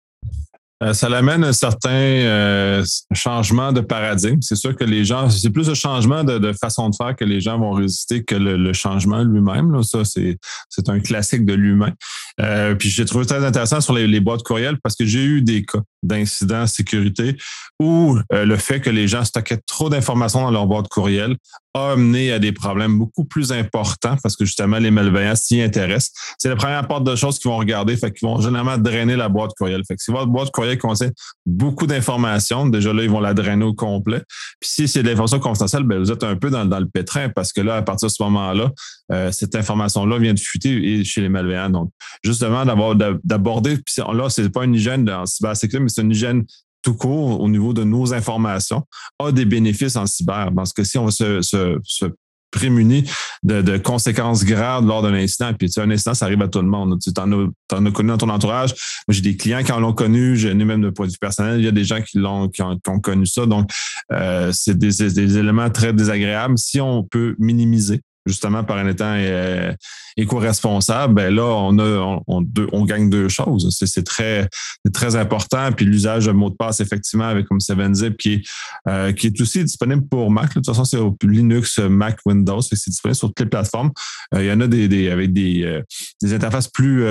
Euh, 0.82 0.92
ça 0.94 1.08
l'amène 1.08 1.44
un 1.44 1.52
certain 1.52 1.90
euh, 1.90 2.84
changement 3.12 3.72
de 3.72 3.80
paradigme. 3.80 4.40
C'est 4.40 4.56
sûr 4.56 4.74
que 4.74 4.84
les 4.84 5.04
gens, 5.04 5.30
c'est 5.30 5.50
plus 5.50 5.68
le 5.68 5.74
changement 5.74 6.24
de, 6.24 6.52
façon 6.52 6.88
de 6.88 6.96
faire 6.96 7.14
que 7.14 7.24
les 7.24 7.40
gens 7.40 7.58
vont 7.58 7.72
résister 7.72 8.24
que 8.24 8.34
le, 8.34 8.72
changement 8.72 9.22
lui-même. 9.22 9.82
Ça, 9.82 10.04
c'est, 10.04 10.38
c'est 10.68 10.88
un 10.88 10.98
classique 10.98 11.44
de 11.44 11.52
l'humain. 11.52 11.92
Euh, 12.40 12.74
puis 12.74 12.88
j'ai 12.90 13.04
trouvé 13.04 13.26
très 13.26 13.44
intéressant 13.44 13.80
sur 13.80 13.94
les, 13.94 14.06
les 14.06 14.20
boîtes 14.20 14.42
courriels 14.42 14.78
parce 14.82 14.96
que 14.96 15.04
j'ai 15.04 15.22
eu 15.22 15.42
des 15.42 15.64
cas 15.64 15.80
d'incidents 16.02 16.66
sécurité 16.66 17.36
où 17.80 18.18
le 18.30 18.56
fait 18.56 18.80
que 18.80 18.90
les 18.90 19.08
gens 19.08 19.24
stockaient 19.24 19.60
trop 19.66 19.90
d'informations 19.90 20.42
dans 20.42 20.50
leur 20.50 20.66
boîte 20.66 20.88
courriel 20.88 21.36
a 21.74 21.92
amené 21.92 22.32
à 22.32 22.38
des 22.38 22.52
problèmes 22.52 22.98
beaucoup 22.98 23.24
plus 23.24 23.50
importants 23.52 24.16
parce 24.22 24.36
que 24.36 24.44
justement, 24.44 24.78
les 24.78 24.90
malveillants 24.90 25.36
s'y 25.36 25.60
intéressent. 25.60 26.12
C'est 26.38 26.48
la 26.48 26.56
première 26.56 26.86
porte 26.86 27.04
de 27.04 27.16
choses 27.16 27.38
qu'ils 27.38 27.50
vont 27.50 27.56
regarder, 27.56 27.96
fait 27.96 28.12
qu'ils 28.12 28.28
vont 28.28 28.40
généralement 28.40 28.76
drainer 28.76 29.16
la 29.16 29.28
boîte 29.28 29.52
courriel. 29.56 29.82
Fait 29.86 29.96
que 29.96 30.02
si 30.02 30.10
votre 30.10 30.26
boîte 30.26 30.50
courriel 30.50 30.78
contient 30.78 31.10
beaucoup 31.46 31.86
d'informations, 31.86 32.66
déjà 32.66 32.92
là, 32.92 33.02
ils 33.02 33.10
vont 33.10 33.20
la 33.20 33.32
drainer 33.32 33.64
au 33.64 33.74
complet. 33.74 34.22
Puis 34.60 34.70
si 34.70 34.88
c'est 34.88 35.02
de 35.02 35.08
l'information 35.08 35.40
confidentielle, 35.40 35.84
ben, 35.84 35.98
vous 35.98 36.12
êtes 36.12 36.24
un 36.24 36.36
peu 36.36 36.50
dans, 36.50 36.66
dans, 36.66 36.80
le 36.80 36.88
pétrin 36.88 37.30
parce 37.30 37.52
que 37.52 37.62
là, 37.62 37.76
à 37.76 37.82
partir 37.82 38.08
de 38.08 38.12
ce 38.12 38.22
moment-là, 38.22 38.70
euh, 39.12 39.32
cette 39.32 39.54
information-là 39.56 40.18
vient 40.18 40.34
de 40.34 40.40
fuiter 40.40 41.04
chez 41.04 41.22
les 41.22 41.28
malveillants. 41.28 41.70
Donc, 41.70 41.90
justement, 42.22 42.64
d'avoir 42.64 42.94
d'aborder, 42.94 43.78
puis 43.78 43.94
là, 43.98 44.28
c'est 44.28 44.48
pas 44.50 44.64
une 44.64 44.74
hygiène 44.74 45.08
en 45.10 45.26
cybersécurité, 45.26 45.82
mais 45.82 45.88
c'est 45.92 46.02
une 46.02 46.10
hygiène 46.10 46.44
tout 46.82 46.94
court 46.94 47.40
au 47.40 47.48
niveau 47.48 47.72
de 47.72 47.84
nos 47.84 48.12
informations 48.12 48.82
a 49.20 49.30
des 49.30 49.44
bénéfices 49.44 49.94
en 49.96 50.06
cyber. 50.06 50.50
Parce 50.54 50.72
que 50.72 50.82
si 50.82 50.98
on 50.98 51.10
se, 51.10 51.40
se, 51.40 51.78
se 51.84 52.06
prémunir 52.52 53.02
de, 53.42 53.76
conséquences 53.78 54.44
graves 54.44 54.86
lors 54.86 55.02
d'un 55.02 55.14
incident. 55.14 55.52
Puis, 55.54 55.68
tu 55.68 55.72
sais, 55.72 55.80
un 55.80 55.90
incident, 55.90 56.14
ça 56.14 56.26
arrive 56.26 56.42
à 56.42 56.48
tout 56.48 56.60
le 56.60 56.68
monde. 56.68 56.98
Tu 57.02 57.10
en 57.18 57.32
as, 57.32 57.90
connu 57.90 58.08
dans 58.08 58.18
ton 58.18 58.28
entourage. 58.28 58.70
Moi, 59.08 59.14
j'ai 59.14 59.22
des 59.22 59.36
clients 59.36 59.64
qui 59.64 59.72
en 59.72 59.80
l'ont 59.80 59.94
connu. 59.94 60.36
J'ai 60.36 60.54
même 60.54 60.82
de 60.82 60.90
point 60.90 61.06
de 61.06 61.10
vue 61.10 61.18
personnel. 61.18 61.58
Il 61.58 61.64
y 61.64 61.68
a 61.68 61.72
des 61.72 61.84
gens 61.84 62.00
qui 62.00 62.18
l'ont, 62.18 62.48
qui 62.48 62.62
ont, 62.62 63.00
connu 63.00 63.26
ça. 63.26 63.46
Donc, 63.46 63.70
euh, 64.12 64.52
c'est 64.52 64.78
des, 64.78 64.90
des, 65.10 65.38
éléments 65.38 65.70
très 65.70 65.92
désagréables. 65.92 66.58
Si 66.58 66.80
on 66.80 67.02
peut 67.02 67.34
minimiser 67.38 68.02
justement 68.26 68.64
par 68.64 68.78
un 68.78 68.88
étant 68.88 69.14
euh, 69.16 69.72
éco-responsable, 70.16 71.14
ben 71.14 71.34
là, 71.34 71.44
on 71.44 71.78
a 71.78 72.20
on, 72.26 72.44
on, 72.72 72.84
gagne 72.84 73.10
deux 73.10 73.28
choses. 73.28 73.68
C'est 73.70 74.04
très, 74.04 74.48
très 74.92 75.16
important. 75.16 75.72
Puis 75.72 75.84
l'usage 75.84 76.26
de 76.26 76.32
mots 76.32 76.50
de 76.50 76.54
passe, 76.54 76.80
effectivement, 76.80 77.26
avec 77.26 77.46
comme 77.46 77.58
7zip, 77.58 78.16
qui 78.16 78.34
est, 78.34 78.42
euh, 78.88 79.12
qui 79.12 79.28
est 79.28 79.40
aussi 79.40 79.64
disponible 79.64 80.06
pour 80.08 80.30
Mac. 80.30 80.48
De 80.48 80.54
toute 80.54 80.66
façon, 80.66 80.84
c'est 80.84 80.98
Linux, 81.26 81.78
Mac, 81.78 82.18
Windows. 82.26 82.60
C'est 82.60 82.76
disponible 82.86 83.16
sur 83.16 83.28
toutes 83.28 83.40
les 83.40 83.46
plateformes. 83.46 83.90
Euh, 84.34 84.42
il 84.42 84.46
y 84.46 84.52
en 84.52 84.60
a 84.60 84.66
des, 84.66 84.88
des 84.88 85.10
avec 85.10 85.32
des, 85.32 85.80
des 86.20 86.34
interfaces 86.34 86.68
plus, 86.68 87.04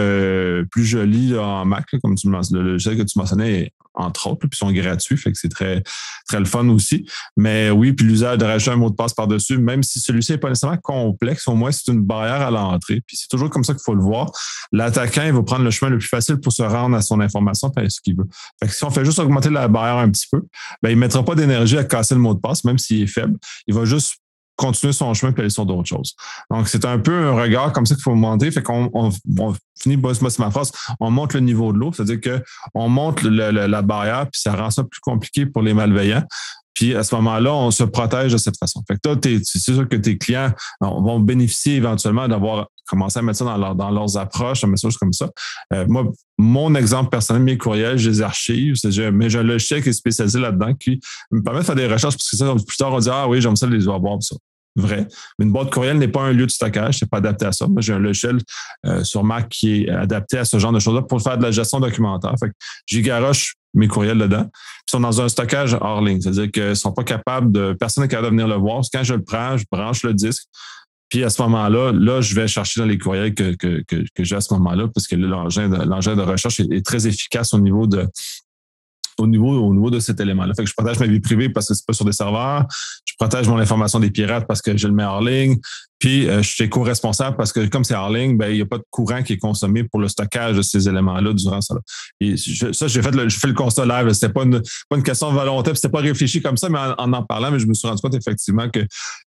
plus 0.70 0.86
jolies 0.86 1.38
en 1.38 1.66
Mac, 1.66 1.86
comme 2.02 2.16
tu 2.16 2.30
le, 2.30 2.40
le 2.52 2.72
logiciel 2.72 2.98
que 2.98 3.04
tu 3.04 3.18
mentionnais 3.18 3.72
entre 3.94 4.28
autres, 4.28 4.48
puis 4.48 4.58
sont 4.58 4.72
gratuits, 4.72 5.20
c'est 5.34 5.50
très, 5.50 5.84
très 6.28 6.40
le 6.40 6.46
fun 6.46 6.68
aussi. 6.70 7.06
Mais 7.38 7.70
oui, 7.70 7.94
puis 7.94 8.06
l'usage 8.06 8.38
de 8.38 8.46
rajouter 8.46 8.72
un 8.72 8.78
mot 8.78 8.90
de 8.90 8.96
passe 8.96 9.14
par-dessus, 9.14 9.58
même 9.58 9.84
si 9.84 10.00
celui-ci 10.00 10.34
n'est 10.34 10.38
pas 10.38 10.50
nécessairement 10.50 10.78
complexe, 10.78 11.48
au 11.48 11.56
moins 11.56 11.72
c'est 11.72 11.92
une 11.92 12.02
barrière 12.02 12.42
à 12.42 12.52
l'entrée. 12.52 13.02
Puis 13.06 13.18
c'est 13.18 13.28
toujours 13.28 13.50
comme 13.50 13.64
ça 13.64 13.74
qu'il 13.74 13.84
faut 13.84 13.96
le 13.96 14.02
voir. 14.02 14.32
L'attaquant, 14.72 15.24
il 15.26 15.34
va 15.34 15.44
prendre 15.44 15.64
le 15.64 15.72
chemin 15.72 15.90
le 15.92 15.98
plus 15.98 16.08
facile 16.08 16.38
pour 16.38 16.54
se 16.54 16.64
rendre 16.64 16.96
à 16.96 17.02
son 17.02 17.20
information, 17.20 17.70
puis 17.70 17.90
ce 17.90 18.02
qu'il 18.02 18.16
veut. 18.16 18.28
Fait 18.62 18.68
que 18.68 18.74
si 18.74 18.84
on 18.84 18.92
fait 18.92 19.06
juste 19.06 19.20
augmenter 19.20 19.50
la 19.50 19.68
barrière 19.68 19.98
un 19.98 20.10
petit 20.10 20.28
peu, 20.32 20.42
ben, 20.82 20.90
il 20.90 20.96
ne 20.96 21.00
mettra 21.00 21.24
pas 21.24 21.36
d'énergie 21.36 21.78
à 21.78 21.84
casser 21.84 22.16
le 22.16 22.22
mot 22.22 22.34
de 22.34 22.40
passe, 22.40 22.64
même 22.64 22.78
s'il 22.78 23.04
est 23.04 23.08
faible. 23.08 23.38
Il 23.68 23.74
va 23.74 23.86
juste 23.86 24.16
continuer 24.56 24.94
son 24.94 25.14
chemin 25.14 25.32
puis 25.32 25.42
aller 25.42 25.50
sur 25.50 25.66
d'autres 25.66 25.88
choses. 25.88 26.16
Donc, 26.50 26.68
c'est 26.68 26.86
un 26.86 27.00
peu 27.00 27.30
un 27.30 27.34
regard 27.34 27.74
comme 27.74 27.86
ça 27.86 27.96
qu'il 27.96 28.04
faut 28.04 28.16
monter. 28.16 28.52
Fait 28.52 28.62
qu'on 28.62 28.90
on, 28.94 29.12
finit, 29.80 29.98
moi, 29.98 30.14
c'est 30.14 30.40
ma 30.40 30.52
phrase, 30.52 30.72
on 31.00 31.10
monte 31.10 31.34
le 31.34 31.40
niveau 31.40 31.74
de 31.74 31.80
l'eau, 31.80 31.92
c'est-à-dire 31.94 32.20
qu'on 32.74 32.90
monte 32.90 33.24
la 33.24 33.82
barrière, 33.82 34.28
puis 34.32 34.42
ça 34.42 34.54
rend 34.54 34.70
ça 34.70 34.84
plus 34.84 35.00
compliqué 35.02 35.46
pour 35.46 35.62
les 35.62 35.74
malveillants. 35.74 36.24
Puis 36.74 36.96
à 36.96 37.04
ce 37.04 37.14
moment-là, 37.16 37.54
on 37.54 37.72
se 37.72 37.84
protège 37.84 38.32
de 38.32 38.38
cette 38.38 38.58
façon. 38.58 38.82
Fait 38.88 38.96
que 38.96 39.02
toi, 39.02 39.20
c'est 39.22 39.60
sûr 39.60 39.88
que 39.88 39.98
tes 39.98 40.18
clients 40.18 40.52
vont 40.80 41.20
bénéficier 41.20 41.76
éventuellement 41.76 42.28
d'avoir 42.28 42.68
commencé 42.88 43.20
à 43.20 43.22
mettre 43.22 43.40
ça 43.40 43.46
dans, 43.46 43.76
dans 43.76 43.92
leurs 43.92 44.18
approches, 44.18 44.64
un 44.64 44.68
message 44.68 44.98
comme 44.98 45.14
ça. 45.14 45.30
Euh, 45.74 45.86
moi, 45.88 46.06
mon 46.38 46.76
exemple 46.76 47.10
personnel, 47.10 47.44
mes 47.44 47.58
courriels, 47.58 47.98
je 47.98 48.10
les 48.10 48.22
archive, 48.22 48.76
mais 49.14 49.30
j'ai 49.30 49.40
un 49.40 49.44
logiciel 49.44 49.84
qui 49.84 49.90
est 49.90 49.94
spécialisé 49.94 50.40
là-dedans 50.40 50.74
qui 50.74 51.00
me 51.32 51.42
permet 51.42 51.60
de 51.60 51.66
faire 51.66 51.76
des 51.76 51.88
recherches 51.88 52.16
parce 52.16 52.30
que 52.30 52.38
ça, 52.38 52.54
plus 52.54 52.78
tard, 52.78 52.94
on 52.94 53.00
dit 53.00 53.10
Ah 53.12 53.28
oui, 53.28 53.42
j'aime 53.42 53.56
ça 53.56 53.68
les 53.68 53.88
avoir 53.88 54.22
ça 54.22 54.36
vrai. 54.76 55.08
Mais 55.38 55.46
une 55.46 55.52
boîte 55.52 55.72
courriel 55.72 55.98
n'est 55.98 56.08
pas 56.08 56.22
un 56.22 56.32
lieu 56.32 56.46
de 56.46 56.52
stockage, 56.52 57.00
c'est 57.00 57.10
pas 57.10 57.18
adapté 57.18 57.46
à 57.46 57.52
ça. 57.52 57.68
Moi, 57.68 57.82
j'ai 57.82 57.94
un 57.94 58.00
logiciel 58.00 58.40
euh, 58.86 59.04
sur 59.04 59.24
Mac 59.24 59.50
qui 59.50 59.84
est 59.84 59.90
adapté 59.90 60.38
à 60.38 60.46
ce 60.46 60.60
genre 60.60 60.72
de 60.72 60.80
choses-là 60.80 61.02
pour 61.02 61.22
faire 61.22 61.38
de 61.38 61.44
la 61.44 61.52
gestion 61.52 61.80
documentaire. 61.80 62.36
J'y 62.86 63.02
garoche 63.02 63.56
mes 63.74 63.88
courriels 63.88 64.18
dedans. 64.18 64.50
Ils 64.88 64.92
sont 64.92 65.00
dans 65.00 65.22
un 65.22 65.30
stockage 65.30 65.78
hors 65.80 66.02
ligne, 66.02 66.22
c'est-à-dire 66.22 66.52
qu'ils 66.52 66.76
sont 66.76 66.92
pas 66.92 67.04
capables 67.04 67.52
de, 67.52 67.74
personne 67.74 68.04
n'est 68.04 68.08
capable 68.08 68.28
de 68.28 68.42
venir 68.42 68.48
le 68.48 68.56
voir. 68.56 68.84
Quand 68.94 69.04
je 69.04 69.14
le 69.14 69.24
prends, 69.24 69.58
je 69.58 69.66
branche 69.70 70.04
le 70.04 70.14
disque. 70.14 70.44
Puis 71.12 71.26
à 71.26 71.30
ce 71.30 71.42
moment-là, 71.42 71.92
là, 71.92 72.22
je 72.22 72.34
vais 72.34 72.48
chercher 72.48 72.80
dans 72.80 72.88
les 72.88 72.98
courriels 72.98 73.36
que, 73.36 73.54
que, 73.56 73.84
que, 73.86 74.24
j'ai 74.24 74.38
à 74.38 74.42
ce 74.42 74.54
moment-là, 74.54 74.88
parce 74.88 75.08
que 75.08 75.18
l'engin 75.18 75.68
de, 75.68 76.16
de 76.16 76.22
recherche 76.22 76.62
est, 76.62 76.86
très 76.86 77.06
efficace 77.06 77.54
au 77.54 77.60
niveau 77.60 77.86
de, 77.86 78.08
au 79.20 79.28
niveau, 79.28 79.52
au 79.52 79.74
niveau 79.74 79.92
de 79.92 80.00
cet 80.00 80.22
élément-là. 80.22 80.54
Fait 80.54 80.64
que 80.64 80.70
je 80.70 80.74
protège 80.74 81.00
ma 81.00 81.08
vie 81.08 81.20
privée 81.20 81.50
parce 81.50 81.68
que 81.68 81.74
c'est 81.74 81.86
pas 81.86 81.92
sur 81.92 82.06
des 82.06 82.14
serveurs. 82.14 82.66
Je 83.04 83.14
protège 83.20 83.50
mon 83.50 83.58
information 83.58 84.00
des 84.00 84.10
pirates 84.10 84.48
parce 84.48 84.62
que 84.62 84.78
je 84.78 84.88
le 84.88 84.94
mets 84.94 85.04
hors 85.04 85.22
ligne. 85.22 85.58
Puis, 86.02 86.28
euh, 86.28 86.42
je 86.42 86.50
suis 86.50 86.68
co-responsable 86.68 87.38
parce 87.38 87.54
que 87.54 87.68
comme 87.68 87.84
c'est 87.84 87.94
hors 87.94 88.10
ligne, 88.10 88.36
ben, 88.36 88.50
il 88.50 88.56
n'y 88.56 88.62
a 88.62 88.66
pas 88.66 88.80
de 88.80 88.84
courant 88.90 89.22
qui 89.22 89.34
est 89.34 89.38
consommé 89.38 89.84
pour 89.84 90.00
le 90.00 90.08
stockage 90.08 90.58
de 90.58 90.64
ces 90.64 90.90
éléments-là 90.90 91.32
durant 91.34 91.62
ça. 91.62 91.76
Et 92.20 92.36
ça, 92.38 92.88
j'ai 92.88 93.04
fait 93.04 93.12
le, 93.12 93.30
je 93.30 93.38
fais 93.38 93.48
le 93.48 93.54
constat 93.54 93.86
live. 93.86 94.12
C'était 94.12 94.34
pas 94.34 94.42
une, 94.44 94.60
pas 94.90 94.98
une 94.98 95.04
question 95.04 95.30
de 95.32 95.36
volonté, 95.38 95.72
c'était 95.76 95.90
pas 95.90 96.00
réfléchi 96.00 96.42
comme 96.42 96.58
ça, 96.58 96.70
mais 96.70 96.80
en, 96.98 97.14
en, 97.14 97.24
parlant, 97.24 97.52
mais 97.52 97.60
je 97.60 97.68
me 97.68 97.76
suis 97.76 97.88
rendu 97.88 98.02
compte 98.02 98.16
effectivement 98.16 98.68
que 98.68 98.80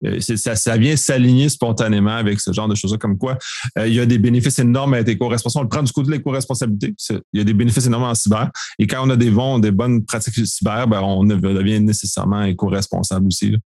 euh, 0.05 0.19
ça, 0.21 0.55
ça 0.55 0.77
vient 0.77 0.95
s'aligner 0.95 1.49
spontanément 1.49 2.15
avec 2.15 2.39
ce 2.39 2.53
genre 2.53 2.69
de 2.69 2.75
choses-là, 2.75 2.97
comme 2.97 3.17
quoi 3.17 3.37
euh, 3.77 3.87
il 3.87 3.93
y 3.93 3.99
a 3.99 4.05
des 4.05 4.17
bénéfices 4.17 4.59
énormes 4.59 4.93
à 4.93 4.99
être 4.99 5.09
éco-responsable. 5.09 5.63
On 5.63 5.63
le 5.63 5.69
prend 5.69 5.83
du 5.83 5.91
côté 5.91 6.07
de 6.07 6.13
l'éco-responsabilité. 6.13 6.95
Il 7.33 7.37
y 7.37 7.41
a 7.41 7.43
des 7.43 7.53
bénéfices 7.53 7.85
énormes 7.85 8.03
en 8.03 8.15
cyber. 8.15 8.49
Et 8.79 8.87
quand 8.87 9.05
on 9.05 9.09
a 9.09 9.17
des 9.17 9.29
bons, 9.29 9.59
des 9.59 9.71
bonnes 9.71 10.05
pratiques 10.05 10.45
cyber, 10.45 10.87
ben, 10.87 11.01
on 11.01 11.25
devient 11.25 11.81
nécessairement 11.81 12.43
éco-responsable 12.43 13.27
aussi. 13.27 13.55
Ah, 13.55 13.70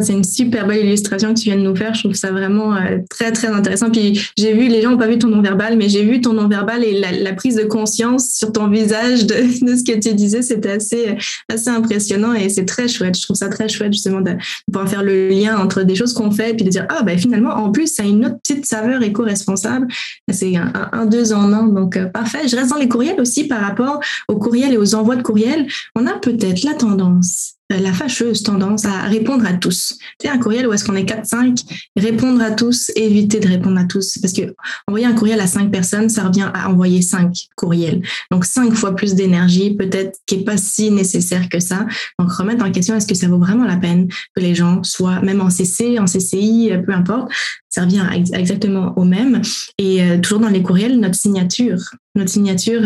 c'est 0.00 0.12
une 0.12 0.24
super 0.24 0.66
belle 0.66 0.84
illustration 0.84 1.34
que 1.34 1.38
tu 1.38 1.44
viens 1.44 1.56
de 1.56 1.62
nous 1.62 1.76
faire. 1.76 1.94
Je 1.94 2.00
trouve 2.00 2.14
ça 2.14 2.30
vraiment 2.30 2.74
euh, 2.74 2.98
très, 3.10 3.32
très 3.32 3.48
intéressant. 3.48 3.90
Puis 3.90 4.20
j'ai 4.36 4.52
vu, 4.54 4.68
les 4.68 4.82
gens 4.82 4.90
n'ont 4.90 4.98
pas 4.98 5.06
vu 5.06 5.18
ton 5.18 5.28
nom 5.28 5.42
verbal, 5.42 5.76
mais 5.76 5.88
j'ai 5.88 6.04
vu 6.04 6.20
ton 6.20 6.32
nom 6.32 6.48
verbal 6.48 6.84
et 6.84 7.00
la, 7.00 7.32
prise 7.34 7.56
de 7.56 7.64
conscience 7.64 8.30
sur 8.34 8.52
ton 8.52 8.68
visage 8.68 9.26
de, 9.26 9.34
ce 9.34 9.84
que 9.84 9.98
tu 9.98 10.14
disais. 10.14 10.42
C'était 10.42 10.72
assez, 10.72 11.16
assez 11.52 11.68
impressionnant 11.68 12.32
et 12.32 12.48
c'est 12.48 12.64
très 12.64 12.88
chouette. 12.88 13.16
Je 13.16 13.22
trouve 13.22 13.36
ça 13.36 13.48
très 13.48 13.68
chouette 13.68 13.92
justement 13.92 14.20
de, 14.20 14.32
pouvoir 14.66 14.88
faire 14.88 15.02
le 15.02 15.28
lien 15.28 15.58
entre 15.58 15.82
des 15.82 15.94
choses 15.94 16.12
qu'on 16.12 16.30
fait 16.30 16.50
et 16.50 16.54
puis 16.54 16.64
de 16.64 16.70
dire, 16.70 16.86
ah, 16.88 17.02
ben 17.02 17.18
finalement, 17.18 17.54
en 17.54 17.70
plus, 17.70 17.88
ça 17.88 18.02
a 18.02 18.06
une 18.06 18.24
autre 18.26 18.36
petite 18.42 18.66
saveur 18.66 19.02
éco-responsable. 19.02 19.88
C'est 20.30 20.54
un, 20.56 21.06
deux 21.06 21.32
en 21.32 21.52
un. 21.52 21.66
Donc, 21.68 21.96
euh, 21.96 22.06
parfait. 22.06 22.48
Je 22.48 22.56
reste 22.56 22.70
dans 22.70 22.78
les 22.78 22.88
courriels 22.88 23.20
aussi 23.20 23.44
par 23.46 23.60
rapport 23.60 24.00
aux 24.28 24.36
courriels 24.36 24.72
et 24.74 24.78
aux 24.78 24.94
envois 24.94 25.16
de 25.16 25.22
courriels. 25.22 25.66
On 25.94 26.06
a 26.06 26.12
peut-être 26.14 26.62
la 26.62 26.74
tendance 26.74 27.54
la 27.70 27.92
fâcheuse 27.92 28.42
tendance 28.42 28.84
à 28.84 29.02
répondre 29.02 29.46
à 29.46 29.54
tous. 29.54 29.98
Tu 30.20 30.28
un 30.28 30.38
courriel 30.38 30.66
où 30.66 30.72
est-ce 30.72 30.84
qu'on 30.84 30.96
est 30.96 31.08
4-5, 31.08 31.64
répondre 31.96 32.42
à 32.42 32.50
tous, 32.50 32.90
éviter 32.94 33.40
de 33.40 33.48
répondre 33.48 33.78
à 33.78 33.84
tous. 33.84 34.18
Parce 34.20 34.32
que 34.32 34.54
envoyer 34.86 35.06
un 35.06 35.14
courriel 35.14 35.40
à 35.40 35.46
5 35.46 35.70
personnes, 35.70 36.08
ça 36.08 36.24
revient 36.24 36.50
à 36.52 36.70
envoyer 36.70 37.00
5 37.00 37.32
courriels. 37.56 38.02
Donc, 38.30 38.44
5 38.44 38.74
fois 38.74 38.94
plus 38.94 39.14
d'énergie, 39.14 39.74
peut-être 39.74 40.18
qui 40.26 40.38
n'est 40.38 40.44
pas 40.44 40.56
si 40.56 40.90
nécessaire 40.90 41.48
que 41.48 41.60
ça. 41.60 41.86
Donc, 42.18 42.30
remettre 42.32 42.64
en 42.64 42.70
question, 42.70 42.94
est-ce 42.96 43.06
que 43.06 43.14
ça 43.14 43.28
vaut 43.28 43.38
vraiment 43.38 43.64
la 43.64 43.76
peine 43.76 44.08
que 44.08 44.42
les 44.42 44.54
gens 44.54 44.82
soient, 44.82 45.20
même 45.22 45.40
en 45.40 45.50
CC, 45.50 45.98
en 45.98 46.04
CCI, 46.04 46.70
euh, 46.72 46.78
peu 46.78 46.92
importe, 46.92 47.30
ça 47.70 47.82
revient 47.82 48.06
exactement 48.34 48.92
au 48.96 49.04
même. 49.04 49.40
Et 49.78 50.02
euh, 50.02 50.18
toujours 50.18 50.40
dans 50.40 50.48
les 50.48 50.62
courriels, 50.62 51.00
notre 51.00 51.16
signature. 51.16 51.80
Notre 52.14 52.30
signature, 52.30 52.82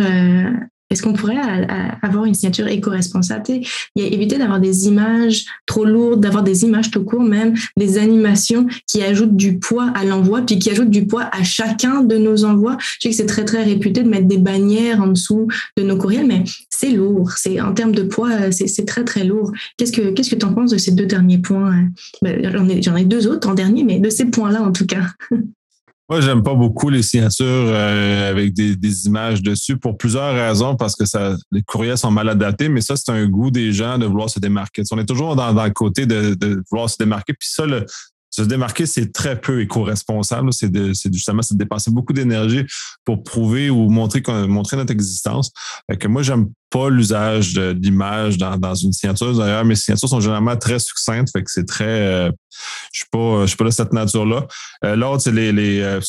est-ce 0.91 1.03
qu'on 1.03 1.13
pourrait 1.13 1.37
avoir 2.03 2.25
une 2.25 2.35
signature 2.35 2.67
éco-responsable? 2.67 3.45
Éviter 3.97 4.39
d'avoir 4.39 4.61
des 4.61 4.87
images 4.87 5.45
trop 5.67 5.85
lourdes, 5.85 6.21
d'avoir 6.21 6.43
des 6.43 6.65
images 6.65 6.91
tout 6.91 7.05
court, 7.05 7.23
même 7.23 7.55
des 7.77 7.99
animations 7.99 8.67
qui 8.87 9.03
ajoutent 9.03 9.37
du 9.37 9.59
poids 9.59 9.93
à 9.95 10.05
l'envoi, 10.05 10.43
puis 10.43 10.59
qui 10.59 10.71
ajoutent 10.71 10.91
du 10.91 11.07
poids 11.07 11.29
à 11.33 11.43
chacun 11.43 12.03
de 12.03 12.17
nos 12.17 12.45
envois. 12.45 12.79
Je 12.81 12.97
sais 13.03 13.11
que 13.11 13.17
c'est 13.17 13.27
très 13.27 13.45
très 13.45 13.63
réputé 13.63 14.03
de 14.03 14.09
mettre 14.09 14.27
des 14.27 14.39
bannières 14.39 15.03
en 15.03 15.09
dessous 15.09 15.49
de 15.77 15.83
nos 15.83 15.97
courriels, 15.97 16.27
mais 16.27 16.45
c'est 16.71 16.91
lourd. 16.91 17.33
C'est 17.37 17.61
en 17.61 17.75
termes 17.75 17.95
de 17.95 18.03
poids, 18.03 18.51
c'est 18.51 18.87
très 18.87 19.05
très 19.05 19.25
lourd. 19.25 19.53
Qu'est-ce 19.77 19.93
que 19.93 20.11
qu'est-ce 20.11 20.31
que 20.31 20.37
tu 20.37 20.47
en 20.47 20.55
penses 20.55 20.71
de 20.71 20.79
ces 20.79 20.93
deux 20.93 21.07
derniers 21.07 21.39
points 21.39 21.73
hein? 21.73 21.89
ben, 22.23 22.83
J'en 22.83 22.97
ai 22.97 23.05
deux 23.05 23.27
autres 23.27 23.49
en 23.49 23.55
dernier, 23.55 23.85
mais 23.85 23.99
de 23.99 24.09
ces 24.09 24.27
points-là 24.27 24.63
en 24.63 24.73
tout 24.73 24.87
cas. 24.87 25.03
Moi, 26.09 26.23
j'aime 26.23 26.43
pas 26.43 26.55
beaucoup 26.55 26.89
les 26.89 27.03
signatures 27.03 27.45
euh, 27.47 28.31
avec 28.31 28.55
des, 28.55 28.77
des, 28.77 29.07
images 29.07 29.43
dessus 29.43 29.77
pour 29.77 29.99
plusieurs 29.99 30.35
raisons, 30.35 30.75
parce 30.75 30.97
que 30.97 31.05
ça, 31.05 31.37
les 31.53 31.63
courriels 31.63 31.99
sont 31.99 32.11
mal 32.11 32.31
adaptés, 32.31 32.71
mais 32.71 32.81
ça, 32.81 32.97
c'est 32.97 33.11
un 33.11 33.27
goût 33.27 33.51
des 33.51 33.73
gens 33.75 33.99
de 33.99 34.07
vouloir 34.07 34.31
se 34.31 34.41
démarquer. 34.41 34.83
On 34.91 34.99
est 34.99 35.05
toujours 35.05 35.37
dans, 35.37 35.53
dans 35.53 35.65
le 35.65 35.71
côté 35.71 36.07
de, 36.07 36.35
de, 36.35 36.63
vouloir 36.71 36.89
se 36.89 36.97
démarquer. 36.99 37.35
Puis 37.35 37.51
ça, 37.51 37.67
le, 37.67 37.85
se 38.31 38.43
démarquer, 38.43 38.87
c'est 38.87 39.13
très 39.13 39.39
peu 39.39 39.61
éco-responsable. 39.61 40.53
C'est 40.53 40.73
justement 41.13 41.43
c'est 41.43 41.55
de 41.55 41.59
dépenser 41.59 41.91
beaucoup 41.91 42.13
d'énergie 42.13 42.65
pour 43.05 43.23
prouver 43.23 43.69
ou 43.69 43.91
montrer, 43.91 44.23
montrer 44.47 44.77
notre 44.77 44.93
existence. 44.93 45.51
Fait 45.91 45.99
que 45.99 46.09
moi, 46.09 46.23
j'aime 46.23 46.49
pas 46.71 46.91
l'usage 46.91 47.55
d'image 47.55 48.39
dans, 48.39 48.75
une 48.75 48.93
signature. 48.93 49.35
D'ailleurs, 49.37 49.65
mes 49.65 49.75
signatures 49.75 50.09
sont 50.09 50.21
généralement 50.21 50.57
très 50.57 50.79
succinctes, 50.79 51.31
fait 51.33 51.43
que 51.43 51.51
c'est 51.51 51.67
très. 51.67 51.85
Euh, 51.85 52.31
je 52.93 52.99
suis 53.01 53.49
suis 53.49 53.57
pas 53.57 53.65
de 53.65 53.71
cette 53.71 53.93
nature-là. 53.93 54.47
Euh, 54.85 54.97
L'autre, 54.97 55.23
c'est 55.23 55.33
les, 55.33 55.53
les, 55.53 55.81
euh, 55.81 56.01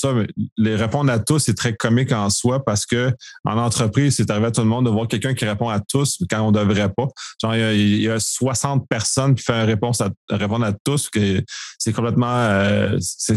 les 0.58 0.76
répondre 0.76 1.12
à 1.12 1.19
tous, 1.19 1.39
c'est 1.39 1.54
très 1.54 1.76
comique 1.76 2.12
en 2.12 2.30
soi 2.30 2.63
parce 2.63 2.86
que 2.86 3.12
en 3.45 3.58
entreprise, 3.58 4.15
c'est 4.15 4.30
arrivé 4.32 4.48
à 4.48 4.52
tout 4.52 4.62
le 4.62 4.67
monde 4.67 4.86
de 4.86 4.89
voir 4.89 5.08
quelqu'un 5.08 5.34
qui 5.34 5.45
répond 5.45 5.69
à 5.69 5.80
tous 5.80 6.17
quand 6.30 6.41
on 6.41 6.52
devrait 6.52 6.89
pas. 6.89 7.08
Genre, 7.41 7.56
il 7.56 8.02
y 8.02 8.10
a, 8.10 8.19
60 8.19 8.88
personnes 8.88 9.36
qui 9.36 9.43
font 9.43 9.54
une 9.54 9.67
réponse 9.67 10.02
à 10.02 10.10
répondre 10.30 10.65
à 10.65 10.74
tous, 10.74 11.10
que 11.10 11.41
c'est 11.78 11.93
complètement, 11.93 12.50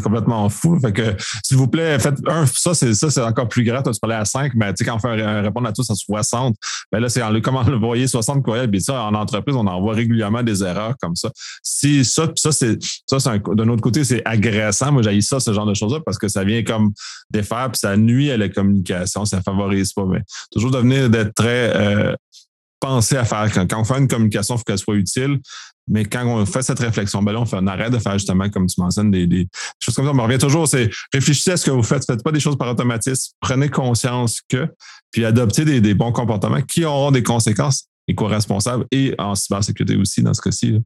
complètement 0.03 0.49
fou. 0.49 0.79
Fait 0.81 0.93
que, 0.93 1.15
s'il 1.45 1.57
vous 1.57 1.69
plaît, 1.69 1.99
faites 1.99 2.19
un, 2.27 2.47
ça, 2.47 2.75
c'est 2.75 2.95
ça, 2.95 3.11
c'est 3.11 3.23
encore 3.23 3.49
plus 3.49 3.65
grave. 3.65 3.83
tu 3.85 4.01
parlais 4.01 4.17
à 4.17 4.25
5, 4.25 4.53
mais 4.55 4.73
tu 4.73 4.85
sais, 4.85 4.91
quand 4.91 4.97
on 4.97 4.99
fait 4.99 5.41
répondre 5.41 5.69
à 5.69 5.73
tous 5.73 5.89
à 5.91 5.95
60, 5.95 6.57
ben 6.91 7.01
là, 7.01 7.09
c'est 7.13 7.41
comment 7.43 7.63
le 7.63 7.77
voyez 7.77 8.07
60 8.07 8.43
courriels. 8.43 8.71
Puis 8.71 8.81
ça, 8.81 9.05
en 9.05 9.15
entreprise, 9.15 9.57
on 9.57 9.67
envoie 9.67 9.95
régulièrement 9.95 10.43
des 10.43 10.63
erreurs 10.63 10.95
comme 11.01 11.15
ça. 11.15 11.31
Si 11.63 12.05
ça, 12.05 12.29
ça, 12.37 12.53
c'est, 12.53 12.79
ça, 13.07 13.21
c'est 13.21 13.43
d'un 13.55 13.69
autre 13.69 13.83
côté, 13.83 14.05
c'est 14.05 14.23
agressant. 14.25 14.93
Moi, 14.93 15.03
j'ai 15.03 15.21
ça, 15.21 15.41
ce 15.41 15.53
genre 15.53 15.67
de 15.67 15.75
choses-là, 15.75 16.01
parce 16.05 16.19
que 16.19 16.29
ça 16.29 16.45
vient 16.45 16.63
comme 16.63 16.93
défaire, 17.31 17.71
puis 17.71 17.79
ça 17.79 17.97
nuit 17.97 18.31
à 18.31 18.37
la 18.37 18.49
communication, 18.49 19.25
ça 19.25 19.43
favorise 19.43 19.93
pas. 19.93 20.05
Mais 20.07 20.23
toujours 20.51 20.71
devenir 20.71 21.11
d'être 21.11 21.35
très 21.35 21.77
euh, 21.77 22.15
pensé 22.81 23.17
à 23.17 23.25
faire. 23.25 23.51
Quand, 23.53 23.81
on 23.81 23.85
fait 23.85 23.99
une 23.99 24.09
communication, 24.09 24.57
il 24.57 24.59
faut 24.59 24.65
qu'elle 24.65 24.79
soit 24.79 24.97
utile. 24.97 25.39
Mais 25.89 26.05
quand 26.05 26.25
on 26.25 26.47
fait 26.47 26.63
cette 26.63 26.79
réflexion, 26.79 27.23
ben 27.23 27.35
on 27.37 27.45
fait 27.45 27.57
un 27.57 27.67
arrêt 27.67 27.91
de 27.91 27.99
faire 27.99 28.13
justement, 28.15 28.49
comme 28.49 28.67
tu 28.67 28.81
mentionnes, 28.81 29.11
des, 29.11 29.27
des 29.27 29.49
choses 29.81 29.95
comme 29.95 30.07
ça. 30.07 30.13
On 30.13 30.23
revient 30.23 30.39
toujours, 30.39 30.69
c'est 30.69 30.91
réfléchissez 31.13 31.53
à 31.53 31.57
ce 31.57 31.67
que 31.67 31.71
vous 31.71 31.83
faites. 31.83 32.05
Faites 32.05 32.23
pas 32.23 32.33
des 32.33 32.41
choses 32.41 32.57
par 32.57 32.71
automatisme. 32.71 33.33
Prenez 33.41 33.69
conscience 33.69 34.41
que, 34.49 34.69
puis 35.11 35.25
adoptez 35.25 35.65
des, 35.65 35.81
des 35.81 35.95
bons 35.95 36.13
comportements 36.13 36.63
qui 36.63 36.85
auront 36.85 37.11
des 37.11 37.23
conséquences 37.23 37.89
éco-responsables 38.09 38.87
et 38.91 39.15
en 39.19 39.35
cybersécurité 39.35 39.97
aussi 39.97 40.23
dans 40.23 40.35
ce 40.35 40.41
cas-ci. 40.41 40.81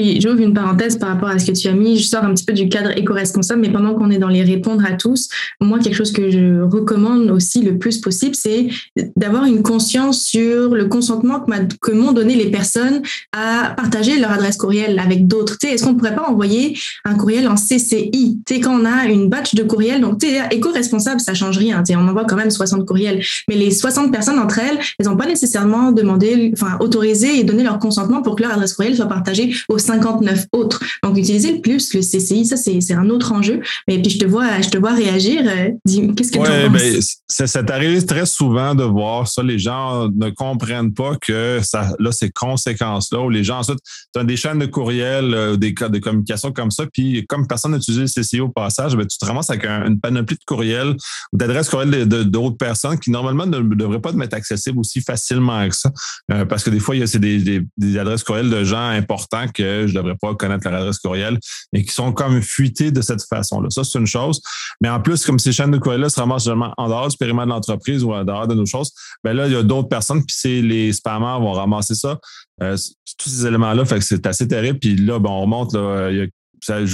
J'ouvre 0.00 0.40
une 0.40 0.54
parenthèse 0.54 0.98
par 0.98 1.10
rapport 1.10 1.28
à 1.28 1.38
ce 1.38 1.46
que 1.46 1.56
tu 1.56 1.68
as 1.68 1.72
mis. 1.72 1.96
Je 1.98 2.04
sors 2.08 2.24
un 2.24 2.34
petit 2.34 2.44
peu 2.44 2.52
du 2.52 2.68
cadre 2.68 2.90
éco-responsable, 2.98 3.60
mais 3.60 3.70
pendant 3.70 3.94
qu'on 3.94 4.10
est 4.10 4.18
dans 4.18 4.28
les 4.28 4.42
répondre 4.42 4.84
à 4.84 4.92
tous, 4.92 5.28
moi, 5.60 5.78
quelque 5.78 5.94
chose 5.94 6.10
que 6.10 6.30
je 6.30 6.62
recommande 6.62 7.30
aussi 7.30 7.62
le 7.62 7.78
plus 7.78 8.00
possible, 8.00 8.34
c'est 8.34 8.70
d'avoir 9.16 9.44
une 9.44 9.62
conscience 9.62 10.24
sur 10.24 10.74
le 10.74 10.86
consentement 10.86 11.46
que 11.80 11.92
m'ont 11.92 12.10
donné 12.10 12.34
les 12.34 12.50
personnes 12.50 13.02
à 13.32 13.72
partager 13.76 14.18
leur 14.18 14.32
adresse 14.32 14.56
courriel 14.56 14.98
avec 14.98 15.28
d'autres. 15.28 15.58
Est-ce 15.62 15.84
qu'on 15.84 15.92
ne 15.92 15.98
pourrait 15.98 16.16
pas 16.16 16.28
envoyer 16.28 16.76
un 17.04 17.14
courriel 17.14 17.46
en 17.46 17.54
CCI 17.54 18.40
sais, 18.48 18.60
Quand 18.60 18.80
on 18.80 18.84
a 18.84 19.06
une 19.06 19.28
batch 19.28 19.54
de 19.54 19.62
courriels, 19.62 20.00
donc 20.00 20.24
éco-responsable, 20.50 21.20
ça 21.20 21.34
change 21.34 21.56
rien. 21.58 21.84
On 21.90 22.08
envoie 22.08 22.24
quand 22.24 22.36
même 22.36 22.50
60 22.50 22.84
courriels, 22.84 23.22
mais 23.48 23.54
les 23.54 23.70
60 23.70 24.10
personnes 24.10 24.40
entre 24.40 24.58
elles, 24.58 24.78
elles 24.98 25.06
n'ont 25.06 25.16
pas 25.16 25.28
nécessairement 25.28 25.92
demandé, 25.92 26.50
enfin, 26.52 26.78
autorisé 26.80 27.38
et 27.38 27.44
donné 27.44 27.62
leur 27.62 27.78
consentement 27.78 28.22
pour 28.22 28.34
que 28.34 28.42
leur 28.42 28.52
adresse 28.52 28.74
courriel 28.74 28.96
soit 28.96 29.06
partagée 29.06 29.54
au 29.68 29.78
59 29.84 30.46
autres. 30.52 30.80
Donc, 31.02 31.16
utiliser 31.16 31.52
le 31.52 31.60
plus, 31.60 31.94
le 31.94 32.00
CCI, 32.00 32.46
ça, 32.46 32.56
c'est 32.56 32.92
un 32.92 33.08
autre 33.10 33.32
enjeu. 33.32 33.60
Mais 33.88 34.00
puis, 34.00 34.10
je 34.10 34.18
te 34.18 34.24
vois, 34.24 34.60
je 34.60 34.68
te 34.68 34.78
vois 34.78 34.94
réagir. 34.94 35.42
Euh, 35.44 35.70
qu'est-ce 36.14 36.32
que 36.32 36.38
tu 36.38 36.38
en 36.38 36.44
penses? 36.44 36.72
Ben, 36.72 37.00
ça, 37.26 37.46
ça 37.46 37.62
t'arrive 37.62 38.04
très 38.04 38.26
souvent 38.26 38.74
de 38.74 38.84
voir 38.84 39.28
ça. 39.28 39.42
Les 39.42 39.58
gens 39.58 40.08
ne 40.08 40.30
comprennent 40.30 40.92
pas 40.92 41.16
que 41.20 41.60
ça, 41.62 41.94
là, 41.98 42.12
ces 42.12 42.30
conséquences-là, 42.30 43.20
où 43.20 43.30
les 43.30 43.44
gens, 43.44 43.58
ensuite, 43.58 43.78
tu 44.12 44.20
as 44.20 44.24
des 44.24 44.36
chaînes 44.36 44.58
de 44.58 44.66
courriel, 44.66 45.34
euh, 45.34 45.56
des 45.56 45.74
cas 45.74 45.88
de 45.88 45.98
communication 45.98 46.52
comme 46.52 46.70
ça, 46.70 46.84
puis 46.92 47.24
comme 47.28 47.46
personne 47.46 47.72
n'a 47.72 47.78
utilisé 47.78 48.02
le 48.02 48.22
CCI 48.22 48.40
au 48.40 48.48
passage, 48.48 48.96
ben, 48.96 49.06
tu 49.06 49.18
te 49.18 49.24
ramasses 49.24 49.50
avec 49.50 49.64
une 49.64 50.00
panoplie 50.00 50.36
de 50.36 50.44
courriels 50.44 50.96
ou 51.32 51.36
d'adresses 51.36 51.68
courriel 51.68 52.06
d'autres 52.06 52.56
personnes 52.56 52.98
qui, 52.98 53.10
normalement, 53.10 53.46
ne 53.46 53.60
devraient 53.60 54.00
pas 54.00 54.12
être 54.22 54.34
accessibles 54.34 54.78
aussi 54.78 55.00
facilement 55.00 55.68
que 55.68 55.74
ça. 55.74 55.90
Euh, 56.32 56.44
parce 56.44 56.62
que 56.62 56.70
des 56.70 56.80
fois, 56.80 56.96
il 56.96 57.00
y 57.00 57.02
a 57.02 57.18
des, 57.18 57.38
des, 57.38 57.62
des 57.76 57.98
adresses 57.98 58.22
courriel 58.22 58.50
de 58.50 58.64
gens 58.64 58.88
importants 58.88 59.46
que 59.52 59.73
je 59.86 59.92
ne 59.92 59.98
devrais 59.98 60.16
pas 60.20 60.34
connaître 60.34 60.68
leur 60.68 60.80
adresse 60.80 60.98
courriel 60.98 61.38
et 61.72 61.84
qui 61.84 61.92
sont 61.92 62.12
comme 62.12 62.40
fuités 62.42 62.90
de 62.90 63.00
cette 63.00 63.22
façon-là. 63.22 63.70
Ça, 63.70 63.84
c'est 63.84 63.98
une 63.98 64.06
chose. 64.06 64.40
Mais 64.80 64.88
en 64.88 65.00
plus, 65.00 65.24
comme 65.24 65.38
ces 65.38 65.52
chaînes 65.52 65.70
de 65.70 65.78
courriel-là 65.78 66.08
se 66.08 66.20
ramassent 66.20 66.44
seulement 66.44 66.72
en 66.76 66.88
dehors 66.88 67.08
du 67.08 67.16
périmètre 67.16 67.46
de 67.46 67.52
l'entreprise 67.52 68.04
ou 68.04 68.12
en 68.12 68.24
dehors 68.24 68.46
de 68.46 68.54
nos 68.54 68.66
choses, 68.66 68.92
ben 69.22 69.34
là, 69.34 69.46
il 69.46 69.52
y 69.52 69.56
a 69.56 69.62
d'autres 69.62 69.88
personnes, 69.88 70.24
puis 70.24 70.36
c'est 70.38 70.62
les 70.62 70.92
spammers 70.92 71.40
vont 71.40 71.52
ramasser 71.52 71.94
ça. 71.94 72.18
Euh, 72.62 72.76
tous 73.18 73.28
ces 73.28 73.46
éléments-là, 73.46 73.84
fait 73.84 73.98
que 73.98 74.04
c'est 74.04 74.26
assez 74.26 74.46
terrible. 74.48 74.78
Puis 74.78 74.96
là, 74.96 75.18
ben, 75.18 75.30
on 75.30 75.42
remonte, 75.42 75.72
il 75.72 76.16
y 76.16 76.20
a 76.22 76.26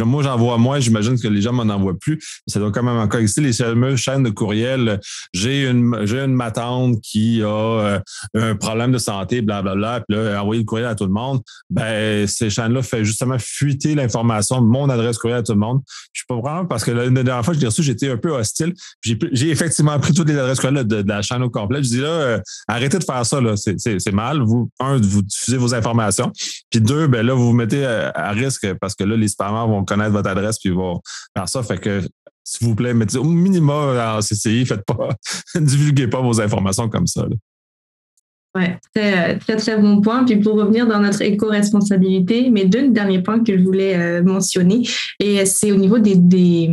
moi, 0.04 0.22
j'en 0.22 0.36
vois 0.36 0.58
moins. 0.58 0.80
J'imagine 0.80 1.18
que 1.18 1.28
les 1.28 1.42
gens 1.42 1.52
m'en 1.52 1.62
envoient 1.72 1.98
plus. 1.98 2.18
Ça 2.46 2.58
doit 2.58 2.70
quand 2.72 2.82
même 2.82 2.96
encore 2.96 3.20
exister. 3.20 3.40
Les 3.40 3.52
fameuses 3.52 3.98
chaînes 3.98 4.22
de 4.22 4.30
courriel. 4.30 5.00
J'ai 5.32 5.68
une, 5.68 6.06
j'ai 6.06 6.20
une 6.20 6.34
matante 6.34 7.00
qui 7.00 7.42
a 7.42 7.46
euh, 7.46 7.98
un 8.34 8.54
problème 8.56 8.92
de 8.92 8.98
santé, 8.98 9.42
blablabla. 9.42 10.02
Puis 10.08 10.16
là, 10.16 10.42
envoyer 10.42 10.62
le 10.62 10.66
courriel 10.66 10.88
à 10.88 10.94
tout 10.94 11.06
le 11.06 11.12
monde. 11.12 11.40
Ben, 11.68 12.26
ces 12.26 12.50
chaînes-là 12.50 12.82
font 12.82 13.04
justement 13.04 13.36
fuiter 13.38 13.94
l'information 13.94 14.60
mon 14.60 14.88
adresse 14.88 15.18
courriel 15.18 15.40
à 15.40 15.42
tout 15.42 15.52
le 15.52 15.58
monde. 15.58 15.80
Je 16.12 16.20
suis 16.20 16.26
pas 16.26 16.36
vraiment 16.36 16.66
parce 16.66 16.84
que 16.84 16.90
la, 16.90 17.08
dernière 17.08 17.44
fois 17.44 17.54
que 17.54 17.58
je 17.58 17.60
l'ai 17.60 17.68
reçu, 17.68 17.82
j'étais 17.82 18.10
un 18.10 18.16
peu 18.16 18.30
hostile. 18.30 18.74
J'ai 19.02 19.50
effectivement 19.50 19.98
pris 19.98 20.12
toutes 20.12 20.28
les 20.28 20.36
adresses 20.36 20.60
courriel 20.60 20.86
de, 20.86 21.04
la 21.06 21.22
chaîne 21.22 21.42
au 21.42 21.50
complet. 21.50 21.82
Je 21.82 21.88
dis 21.88 22.00
là, 22.00 22.08
euh, 22.08 22.38
arrêtez 22.68 22.98
de 22.98 23.04
faire 23.04 23.24
ça. 23.26 23.40
Là. 23.40 23.54
C'est, 23.56 24.12
mal. 24.12 24.42
Vous, 24.42 24.70
un, 24.80 24.96
vous 24.96 25.22
diffusez 25.22 25.56
vos 25.56 25.74
informations. 25.74 26.32
Puis 26.70 26.80
deux, 26.80 27.06
ben 27.06 27.24
là, 27.24 27.34
vous 27.34 27.46
vous 27.46 27.52
mettez 27.52 27.84
à, 27.84 28.12
à 28.14 28.30
risque 28.32 28.72
parce 28.74 28.94
que 28.94 29.04
là, 29.04 29.16
les 29.16 29.28
spammers 29.28 29.59
vont 29.68 29.84
connaître 29.84 30.12
votre 30.12 30.28
adresse 30.28 30.58
puis 30.58 30.70
vont 30.70 31.00
faire 31.36 31.48
ça. 31.48 31.62
Fait 31.62 31.78
que, 31.78 32.02
s'il 32.44 32.66
vous 32.66 32.74
plaît, 32.74 32.94
mettez 32.94 33.18
au 33.18 33.24
minimum 33.24 33.98
en 33.98 34.20
CCI, 34.20 34.66
faites 34.66 34.84
pas, 34.84 35.10
divulguez 35.54 36.08
pas 36.08 36.20
vos 36.20 36.40
informations 36.40 36.88
comme 36.88 37.06
ça. 37.06 37.26
Ouais, 38.56 38.78
très, 38.92 39.38
très, 39.38 39.54
très 39.54 39.76
bon 39.76 40.00
point. 40.00 40.24
Puis 40.24 40.36
pour 40.36 40.54
revenir 40.54 40.84
dans 40.88 40.98
notre 40.98 41.22
éco-responsabilité, 41.22 42.50
mes 42.50 42.64
deux 42.64 42.88
derniers 42.88 43.22
points 43.22 43.44
que 43.44 43.56
je 43.56 43.62
voulais 43.62 43.96
euh, 43.96 44.24
mentionner, 44.24 44.82
et 45.20 45.46
c'est 45.46 45.70
au 45.70 45.76
niveau 45.76 46.00
des, 46.00 46.16
des, 46.16 46.68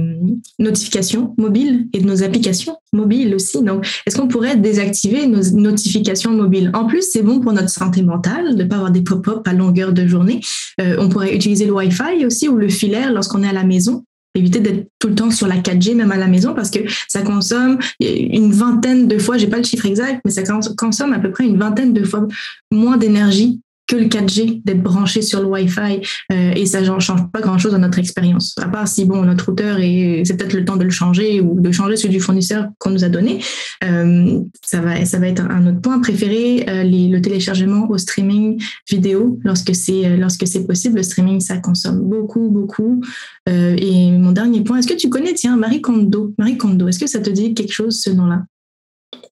notifications 0.57 1.35
mobiles 1.37 1.87
et 1.93 1.99
de 1.99 2.07
nos 2.07 2.23
applications 2.23 2.77
mobiles 2.93 3.35
aussi. 3.35 3.61
Donc, 3.61 3.87
est-ce 4.07 4.17
qu'on 4.17 4.27
pourrait 4.27 4.55
désactiver 4.55 5.27
nos 5.27 5.43
notifications 5.53 6.31
mobiles? 6.31 6.71
En 6.73 6.85
plus, 6.85 7.03
c'est 7.11 7.21
bon 7.21 7.41
pour 7.41 7.53
notre 7.53 7.69
santé 7.69 8.01
mentale 8.01 8.55
de 8.55 8.63
ne 8.63 8.67
pas 8.67 8.77
avoir 8.77 8.91
des 8.91 9.01
pop-up 9.01 9.47
à 9.47 9.53
longueur 9.53 9.93
de 9.93 10.07
journée. 10.07 10.41
Euh, 10.81 10.95
on 10.97 11.09
pourrait 11.09 11.35
utiliser 11.35 11.65
le 11.65 11.73
Wi-Fi 11.73 12.25
aussi 12.25 12.49
ou 12.49 12.57
le 12.57 12.69
filaire 12.69 13.13
lorsqu'on 13.13 13.43
est 13.43 13.49
à 13.49 13.53
la 13.53 13.63
maison 13.63 14.03
éviter 14.37 14.59
d'être 14.59 14.89
tout 14.99 15.07
le 15.07 15.15
temps 15.15 15.31
sur 15.31 15.47
la 15.47 15.57
4G 15.57 15.95
même 15.95 16.11
à 16.11 16.17
la 16.17 16.27
maison 16.27 16.53
parce 16.53 16.69
que 16.69 16.79
ça 17.07 17.21
consomme 17.21 17.79
une 17.99 18.51
vingtaine 18.51 19.07
de 19.07 19.17
fois, 19.17 19.37
j'ai 19.37 19.47
pas 19.47 19.57
le 19.57 19.63
chiffre 19.63 19.85
exact, 19.85 20.21
mais 20.25 20.31
ça 20.31 20.43
consomme 20.77 21.13
à 21.13 21.19
peu 21.19 21.31
près 21.31 21.45
une 21.45 21.57
vingtaine 21.57 21.93
de 21.93 22.03
fois 22.03 22.27
moins 22.71 22.97
d'énergie 22.97 23.61
que 23.87 23.95
le 23.95 24.05
4G, 24.05 24.61
d'être 24.65 24.83
branché 24.83 25.21
sur 25.21 25.41
le 25.41 25.47
Wi-Fi 25.47 26.01
euh, 26.31 26.51
et 26.55 26.65
ça 26.65 26.81
ne 26.81 26.99
change 26.99 27.31
pas 27.31 27.39
grand-chose 27.39 27.71
dans 27.71 27.79
notre 27.79 27.99
expérience. 27.99 28.53
À 28.61 28.67
part 28.67 28.87
si 28.87 29.05
bon 29.05 29.23
notre 29.23 29.45
routeur 29.45 29.79
et 29.79 30.23
c'est 30.25 30.35
peut-être 30.35 30.53
le 30.53 30.65
temps 30.65 30.75
de 30.75 30.83
le 30.83 30.89
changer 30.89 31.39
ou 31.39 31.59
de 31.59 31.71
changer 31.71 31.95
celui 31.95 32.15
du 32.15 32.19
fournisseur 32.19 32.67
qu'on 32.79 32.89
nous 32.89 33.05
a 33.05 33.09
donné. 33.09 33.39
Euh, 33.83 34.39
ça 34.63 34.81
va 34.81 35.05
ça 35.05 35.19
va 35.19 35.27
être 35.27 35.41
un 35.41 35.67
autre 35.67 35.81
point 35.81 35.99
préféré 35.99 36.65
euh, 36.67 36.83
le 36.83 37.19
téléchargement 37.21 37.89
au 37.89 37.97
streaming 37.97 38.61
vidéo 38.89 39.39
lorsque 39.43 39.73
c'est 39.73 40.17
lorsque 40.17 40.45
c'est 40.45 40.67
possible. 40.67 40.97
Le 40.97 41.03
streaming 41.03 41.39
ça 41.39 41.57
consomme 41.57 42.01
beaucoup 42.01 42.49
beaucoup. 42.49 43.01
et 43.47 44.11
mon 44.11 44.33
dernier 44.33 44.61
point, 44.61 44.79
est-ce 44.79 44.87
que 44.87 44.93
tu 44.93 45.09
connais 45.09 45.33
tiens 45.33 45.55
Marie 45.55 45.81
Kondo? 45.81 46.33
Marie 46.37 46.57
Kondo, 46.57 46.87
est-ce 46.87 46.99
que 46.99 47.07
ça 47.07 47.19
te 47.19 47.29
dit 47.29 47.53
quelque 47.53 47.73
chose 47.73 48.01
ce 48.01 48.09
nom-là? 48.09 48.43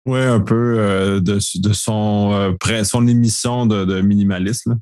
Oui, 0.06 0.20
un 0.20 0.40
peu 0.40 0.76
euh, 0.78 1.20
de, 1.20 1.40
son, 1.40 2.32
euh, 2.34 2.84
son 2.84 3.08
émission 3.08 3.66
de, 3.66 3.86
de 3.86 4.02
minimalisme. 4.02 4.78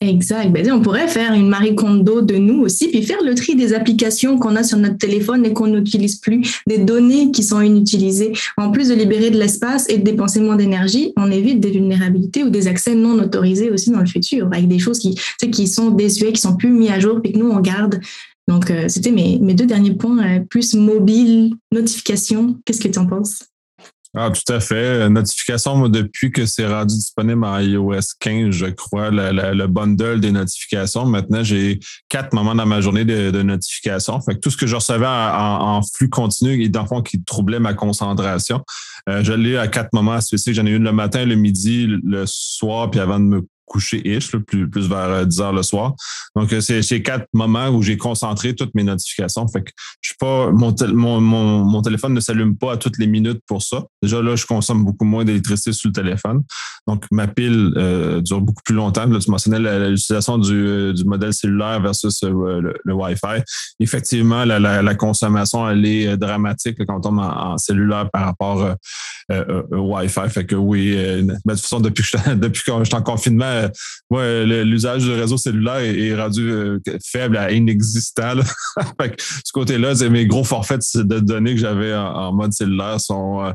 Exact. 0.00 0.52
Ben, 0.52 0.70
on 0.70 0.80
pourrait 0.80 1.08
faire 1.08 1.32
une 1.32 1.48
Marie 1.48 1.74
Kondo 1.74 2.22
de 2.22 2.36
nous 2.36 2.60
aussi, 2.60 2.86
puis 2.86 3.02
faire 3.02 3.20
le 3.24 3.34
tri 3.34 3.56
des 3.56 3.74
applications 3.74 4.38
qu'on 4.38 4.54
a 4.54 4.62
sur 4.62 4.78
notre 4.78 4.96
téléphone 4.96 5.44
et 5.44 5.52
qu'on 5.52 5.66
n'utilise 5.66 6.20
plus, 6.20 6.60
des 6.68 6.78
données 6.78 7.32
qui 7.32 7.42
sont 7.42 7.60
inutilisées. 7.60 8.32
En 8.56 8.70
plus 8.70 8.88
de 8.88 8.94
libérer 8.94 9.30
de 9.30 9.38
l'espace 9.38 9.90
et 9.90 9.98
de 9.98 10.04
dépenser 10.04 10.38
moins 10.38 10.54
d'énergie, 10.54 11.12
on 11.16 11.32
évite 11.32 11.58
des 11.58 11.72
vulnérabilités 11.72 12.44
ou 12.44 12.50
des 12.50 12.68
accès 12.68 12.94
non 12.94 13.18
autorisés 13.18 13.72
aussi 13.72 13.90
dans 13.90 13.98
le 13.98 14.06
futur, 14.06 14.46
avec 14.46 14.68
des 14.68 14.78
choses 14.78 15.00
qui, 15.00 15.18
qui 15.50 15.66
sont 15.66 15.90
désuètes, 15.90 16.34
qui 16.34 16.42
sont 16.42 16.56
plus 16.56 16.70
mises 16.70 16.90
à 16.90 17.00
jour, 17.00 17.20
puis 17.20 17.32
que 17.32 17.38
nous, 17.38 17.50
on 17.50 17.58
garde. 17.58 17.98
Donc, 18.46 18.70
euh, 18.70 18.84
c'était 18.86 19.10
mes, 19.10 19.40
mes 19.40 19.54
deux 19.54 19.66
derniers 19.66 19.94
points, 19.94 20.44
plus 20.48 20.74
mobile, 20.74 21.54
notification. 21.72 22.56
Qu'est-ce 22.64 22.80
que 22.80 22.88
tu 22.88 23.00
en 23.00 23.06
penses? 23.06 23.40
Ah, 24.20 24.32
tout 24.32 24.52
à 24.52 24.58
fait. 24.58 25.08
Notification, 25.08 25.76
moi, 25.76 25.88
depuis 25.88 26.32
que 26.32 26.44
c'est 26.44 26.66
rendu 26.66 26.92
disponible 26.92 27.44
en 27.44 27.60
iOS 27.60 28.00
15, 28.18 28.50
je 28.50 28.66
crois, 28.66 29.10
le, 29.12 29.66
bundle 29.68 30.18
des 30.18 30.32
notifications. 30.32 31.06
Maintenant, 31.06 31.44
j'ai 31.44 31.78
quatre 32.08 32.32
moments 32.32 32.56
dans 32.56 32.66
ma 32.66 32.80
journée 32.80 33.04
de, 33.04 33.42
notifications. 33.42 34.20
Fait 34.20 34.34
que 34.34 34.40
tout 34.40 34.50
ce 34.50 34.56
que 34.56 34.66
je 34.66 34.74
recevais 34.74 35.06
en, 35.06 35.82
flux 35.82 36.08
continu 36.08 36.60
et 36.64 36.68
dans 36.68 36.82
le 36.82 36.88
fond 36.88 37.00
qui 37.00 37.22
troublait 37.22 37.60
ma 37.60 37.74
concentration, 37.74 38.64
euh, 39.08 39.22
je 39.22 39.32
l'ai 39.32 39.56
à 39.56 39.68
quatre 39.68 39.92
moments 39.92 40.20
spécifiques. 40.20 40.54
J'en 40.56 40.66
ai 40.66 40.72
une 40.72 40.82
le 40.82 40.92
matin, 40.92 41.24
le 41.24 41.36
midi, 41.36 41.86
le 41.86 42.24
soir, 42.26 42.90
puis 42.90 42.98
avant 42.98 43.20
de 43.20 43.24
me 43.24 43.46
coucher-ish, 43.68 44.30
plus, 44.30 44.68
plus 44.68 44.88
vers 44.88 45.26
10 45.26 45.40
euh, 45.40 45.44
heures 45.44 45.52
le 45.52 45.62
soir. 45.62 45.94
Donc, 46.34 46.52
euh, 46.52 46.60
c'est 46.60 46.82
ces 46.82 47.02
quatre 47.02 47.26
moments 47.32 47.68
où 47.68 47.82
j'ai 47.82 47.96
concentré 47.96 48.54
toutes 48.54 48.74
mes 48.74 48.82
notifications. 48.82 49.46
Fait 49.48 49.62
que 49.62 49.70
je 50.00 50.10
suis 50.10 50.16
pas, 50.18 50.50
mon, 50.50 50.74
mon, 51.20 51.64
mon, 51.64 51.82
téléphone 51.82 52.14
ne 52.14 52.20
s'allume 52.20 52.56
pas 52.56 52.72
à 52.72 52.76
toutes 52.76 52.98
les 52.98 53.06
minutes 53.06 53.40
pour 53.46 53.62
ça. 53.62 53.84
Déjà, 54.02 54.20
là, 54.22 54.36
je 54.36 54.46
consomme 54.46 54.84
beaucoup 54.84 55.04
moins 55.04 55.24
d'électricité 55.24 55.72
sur 55.72 55.88
le 55.88 55.92
téléphone. 55.92 56.42
Donc, 56.86 57.04
ma 57.10 57.28
pile 57.28 57.72
euh, 57.76 58.20
dure 58.20 58.40
beaucoup 58.40 58.62
plus 58.64 58.74
longtemps. 58.74 59.06
Là, 59.06 59.18
tu 59.18 59.30
mentionnais 59.30 59.58
l'utilisation 59.90 60.38
du, 60.38 60.92
du 60.94 61.04
modèle 61.04 61.32
cellulaire 61.32 61.80
versus 61.80 62.22
le, 62.22 62.74
Wi-Fi. 62.86 63.42
Effectivement, 63.80 64.44
la, 64.44 64.94
consommation, 64.94 65.68
elle 65.68 65.84
est 65.86 66.16
dramatique 66.16 66.78
quand 66.86 66.96
on 66.96 67.00
tombe 67.00 67.18
en, 67.18 67.56
cellulaire 67.58 68.10
par 68.10 68.24
rapport 68.24 68.74
au 69.30 69.96
Wi-Fi. 69.96 70.28
Fait 70.30 70.46
que 70.46 70.56
oui, 70.56 70.96
de 70.96 71.32
toute 71.50 71.60
façon, 71.60 71.80
depuis 71.80 72.04
depuis 72.36 72.62
que 72.62 72.72
je 72.78 72.84
suis 72.84 72.94
en 72.94 73.02
confinement, 73.02 73.57
ouais, 74.10 74.64
l'usage 74.64 75.04
du 75.04 75.12
réseau 75.12 75.36
cellulaire 75.36 75.78
est, 75.78 76.14
rendu 76.14 76.50
euh, 76.50 76.78
faible 77.04 77.36
à 77.36 77.52
inexistant. 77.52 78.34
ce 79.00 79.52
côté-là, 79.52 79.94
mes 80.08 80.26
gros 80.26 80.44
forfaits 80.44 80.82
de 80.96 81.20
données 81.20 81.54
que 81.54 81.60
j'avais 81.60 81.94
en, 81.94 82.32
mode 82.32 82.52
cellulaire 82.52 83.00
sont 83.00 83.44
euh, 83.44 83.52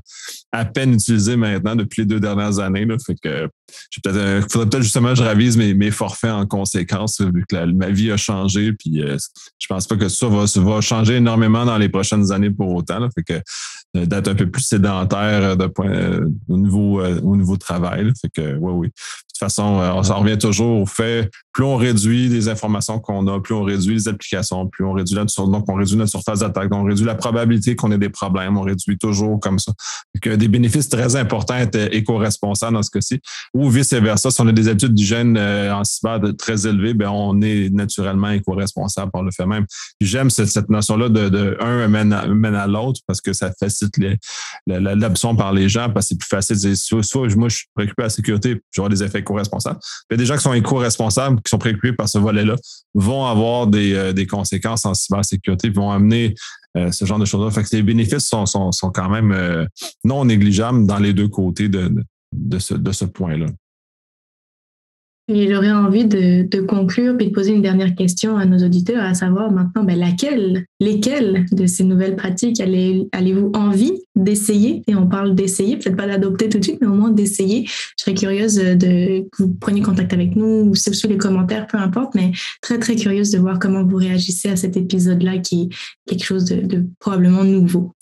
à 0.51 0.65
peine 0.65 0.93
utilisés 0.93 1.35
maintenant 1.35 1.75
depuis 1.75 2.01
les 2.01 2.07
deux 2.07 2.19
dernières 2.19 2.59
années. 2.59 2.85
Il 2.85 2.91
euh, 3.27 4.41
faudrait 4.49 4.69
peut-être 4.69 4.83
justement 4.83 5.09
que 5.09 5.15
je 5.15 5.23
ravise 5.23 5.57
mes, 5.57 5.91
forfaits 5.91 6.31
en 6.31 6.45
conséquence, 6.45 7.21
vu 7.21 7.45
que 7.47 7.65
ma 7.65 7.89
vie 7.89 8.11
a 8.11 8.17
changé. 8.17 8.73
Puis 8.73 9.01
je 9.01 9.67
pense 9.67 9.87
pas 9.87 9.95
que 9.95 10.09
ça 10.09 10.27
va, 10.27 10.81
changer 10.81 11.15
énormément 11.15 11.65
dans 11.65 11.77
les 11.77 11.89
prochaines 11.89 12.31
années 12.31 12.51
pour 12.51 12.73
autant. 12.73 13.07
fait 13.15 13.23
que 13.23 13.41
d'être 13.93 14.27
un 14.27 14.35
peu 14.35 14.49
plus 14.49 14.63
sédentaire 14.63 15.55
de 15.55 15.67
point, 15.67 16.19
au 16.47 16.57
niveau 16.57 17.01
au 17.03 17.35
niveau 17.35 17.57
travail. 17.57 18.11
Fait 18.19 18.29
que 18.29 18.55
oui, 18.55 18.71
oui 18.73 18.91
toute 19.33 19.39
façon, 19.39 19.79
euh, 19.79 19.91
on 19.93 20.03
s'en 20.03 20.19
revient 20.19 20.37
toujours 20.37 20.81
au 20.81 20.85
fait, 20.85 21.29
plus 21.53 21.63
on 21.63 21.75
réduit 21.75 22.29
les 22.29 22.49
informations 22.49 22.99
qu'on 22.99 23.27
a, 23.27 23.39
plus 23.39 23.55
on 23.55 23.63
réduit 23.63 23.95
les 23.95 24.07
applications, 24.07 24.67
plus 24.67 24.85
on 24.85 24.93
réduit 24.93 25.15
notre, 25.15 25.47
donc 25.47 25.65
on 25.69 25.73
réduit 25.73 25.97
notre 25.97 26.11
surface 26.11 26.39
d'attaque, 26.39 26.69
on 26.71 26.83
réduit 26.83 27.05
la 27.05 27.15
probabilité 27.15 27.75
qu'on 27.75 27.91
ait 27.91 27.97
des 27.97 28.09
problèmes, 28.09 28.57
on 28.57 28.61
réduit 28.61 28.97
toujours 28.97 29.39
comme 29.39 29.57
ça. 29.57 29.73
Donc, 30.13 30.37
des 30.37 30.47
bénéfices 30.47 30.87
très 30.87 31.15
importants 31.15 31.55
être 31.55 31.93
éco-responsables 31.93 32.75
dans 32.75 32.83
ce 32.83 32.91
cas-ci, 32.91 33.19
ou 33.53 33.69
vice-versa, 33.69 34.29
si 34.29 34.39
on 34.39 34.47
a 34.47 34.51
des 34.51 34.67
habitudes 34.67 34.93
d'hygiène 34.93 35.35
euh, 35.35 35.73
en 35.73 35.83
cyber 35.83 36.19
très 36.37 36.67
élevées, 36.67 36.93
ben 36.93 37.09
on 37.09 37.41
est 37.41 37.69
naturellement 37.69 38.29
éco-responsable 38.29 39.11
par 39.11 39.23
le 39.23 39.31
fait 39.31 39.45
même. 39.45 39.65
J'aime 39.99 40.29
cette, 40.29 40.69
notion-là 40.69 41.09
de, 41.09 41.29
de, 41.29 41.57
un 41.59 41.87
mène 41.87 42.13
à, 42.13 42.67
l'autre 42.67 43.01
parce 43.07 43.19
que 43.19 43.33
ça 43.33 43.51
facilite 43.59 43.82
l'adoption 44.67 45.35
par 45.35 45.53
les 45.53 45.69
gens, 45.69 45.89
parce 45.89 46.05
que 46.05 46.09
c'est 46.09 46.19
plus 46.19 46.27
facile 46.27 46.55
de 46.55 46.73
dire, 46.73 46.77
soit, 46.77 47.35
moi 47.35 47.49
je 47.49 47.57
suis 47.57 47.67
préoccupé 47.73 48.03
à 48.03 48.05
la 48.05 48.09
sécurité, 48.09 48.61
j'aurai 48.71 48.89
des 48.89 49.03
effets 49.03 49.19
éco-responsables. 49.19 49.79
Mais 50.09 50.17
des 50.17 50.25
gens 50.25 50.35
qui 50.35 50.43
sont 50.43 50.53
éco-responsables, 50.53 51.37
qui 51.41 51.49
sont 51.49 51.57
préoccupés 51.57 51.93
par 51.93 52.09
ce 52.09 52.17
volet-là, 52.17 52.55
vont 52.93 53.25
avoir 53.25 53.67
des, 53.67 53.93
euh, 53.93 54.25
conséquences 54.25 54.85
en 54.85 54.93
cybersécurité, 54.93 55.69
vont 55.69 55.91
amener 55.91 56.35
euh, 56.77 56.91
ce 56.91 57.05
genre 57.05 57.19
de 57.19 57.25
choses-là. 57.25 57.51
Fait 57.51 57.63
que 57.63 57.75
les 57.75 57.83
bénéfices 57.83 58.27
sont, 58.27 58.45
quand 58.93 59.09
même 59.09 59.31
euh, 59.31 59.65
non 60.03 60.25
négligeables 60.25 60.85
dans 60.85 60.97
les 60.97 61.13
deux 61.13 61.27
côtés 61.27 61.69
de 61.69 62.59
ce 62.59 63.05
point-là. 63.05 63.47
J'aurais 65.29 65.71
envie 65.71 66.03
de, 66.03 66.61
conclure 66.61 67.15
puis 67.15 67.27
de 67.27 67.31
poser 67.31 67.53
une 67.53 67.61
dernière 67.61 67.95
question 67.95 68.35
à 68.35 68.45
nos 68.45 68.57
auditeurs, 68.57 69.01
à 69.01 69.13
savoir 69.13 69.51
maintenant 69.51 69.85
ben, 69.85 69.97
laquelle, 69.97 70.65
lesquelles 70.81 71.45
de 71.53 71.65
ces 71.65 71.85
nouvelles 71.85 72.17
pratiques 72.17 72.59
allez, 72.59 73.07
allez-vous 73.13 73.49
envie 73.53 73.93
d'essayer? 74.17 74.83
Et 74.87 74.95
on 74.95 75.07
parle 75.07 75.33
d'essayer, 75.33 75.77
peut-être 75.77 75.95
pas 75.95 76.07
d'adopter 76.07 76.49
tout 76.49 76.59
de 76.59 76.63
suite, 76.63 76.79
mais 76.81 76.87
au 76.87 76.93
moins 76.93 77.09
d'essayer. 77.09 77.65
Je 77.65 78.03
serais 78.03 78.13
curieuse 78.13 78.55
de 78.55 79.21
que 79.31 79.43
vous 79.43 79.53
preniez 79.53 79.81
contact 79.81 80.11
avec 80.11 80.35
nous 80.35 80.65
ou 80.69 80.75
sous 80.75 81.07
les 81.07 81.17
commentaires, 81.17 81.67
peu 81.67 81.77
importe, 81.77 82.15
mais 82.15 82.33
très 82.61 82.77
très 82.77 82.95
curieuse 82.95 83.31
de 83.31 83.39
voir 83.39 83.59
comment 83.59 83.85
vous 83.85 83.97
réagissez 83.97 84.49
à 84.49 84.57
cet 84.57 84.75
épisode-là 84.75 85.37
qui 85.37 85.63
est 85.63 86.09
quelque 86.09 86.25
chose 86.25 86.43
de 86.43 86.85
probablement 86.99 87.45
nouveau. 87.45 87.93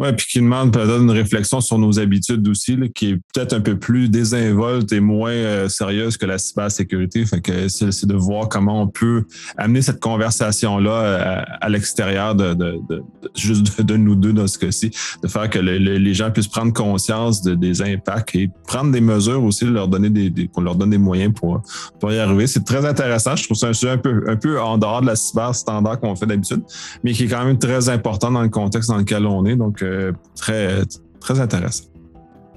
Oui, 0.00 0.08
puis 0.16 0.26
qui 0.26 0.38
demande 0.40 0.72
peut-être 0.72 1.00
une 1.00 1.10
réflexion 1.10 1.60
sur 1.60 1.78
nos 1.78 2.00
habitudes 2.00 2.48
aussi, 2.48 2.76
qui 2.96 3.10
est 3.10 3.14
peut-être 3.32 3.52
un 3.52 3.60
peu 3.60 3.78
plus 3.78 4.08
désinvolte 4.08 4.92
et 4.92 4.98
moins 4.98 5.30
euh, 5.30 5.68
sérieuse 5.68 6.16
que 6.16 6.26
la 6.26 6.38
cybersécurité. 6.38 7.24
Fait 7.24 7.40
que 7.40 7.68
c'est 7.68 8.04
de 8.04 8.16
voir 8.16 8.48
comment 8.48 8.82
on 8.82 8.88
peut 8.88 9.24
amener 9.56 9.82
cette 9.82 10.00
conversation-là 10.00 10.90
euh, 10.90 11.42
à, 11.60 11.68
l'extérieur 11.68 12.34
de, 12.34 12.54
de, 12.54 12.80
de, 12.88 13.04
juste 13.36 13.80
de, 13.80 13.96
nous 13.96 14.16
deux 14.16 14.32
dans 14.32 14.48
ce 14.48 14.58
cas-ci, 14.58 14.90
de 15.22 15.28
faire 15.28 15.48
que 15.48 15.60
les 15.60 16.14
gens 16.14 16.32
puissent 16.32 16.48
prendre 16.48 16.72
conscience 16.72 17.42
des 17.42 17.80
impacts 17.80 18.34
et 18.34 18.50
prendre 18.66 18.90
des 18.90 19.00
mesures 19.00 19.44
aussi, 19.44 19.64
leur 19.64 19.86
donner 19.86 20.10
des, 20.10 20.48
qu'on 20.48 20.62
leur 20.62 20.74
donne 20.74 20.90
des 20.90 20.98
moyens 20.98 21.32
pour, 21.32 21.62
pour 22.00 22.10
y 22.10 22.18
arriver. 22.18 22.48
C'est 22.48 22.64
très 22.64 22.84
intéressant. 22.84 23.36
Je 23.36 23.44
trouve 23.44 23.56
ça 23.56 23.68
un 23.68 23.72
sujet 23.72 23.92
un 23.92 23.98
peu, 23.98 24.24
un 24.26 24.36
peu 24.36 24.60
en 24.60 24.76
dehors 24.76 25.02
de 25.02 25.06
la 25.06 25.14
cyber 25.14 25.54
standard 25.54 26.00
qu'on 26.00 26.16
fait 26.16 26.26
d'habitude, 26.26 26.62
mais 27.04 27.12
qui 27.12 27.24
est 27.24 27.28
quand 27.28 27.44
même 27.44 27.58
très 27.58 27.88
important 27.88 28.32
dans 28.32 28.42
le 28.42 28.48
contexte 28.48 28.90
dans 28.90 28.98
lequel 28.98 29.24
on 29.26 29.46
est. 29.46 29.54
Donc, 29.54 29.83
très, 30.36 30.82
très 31.20 31.40
intéressant. 31.40 31.84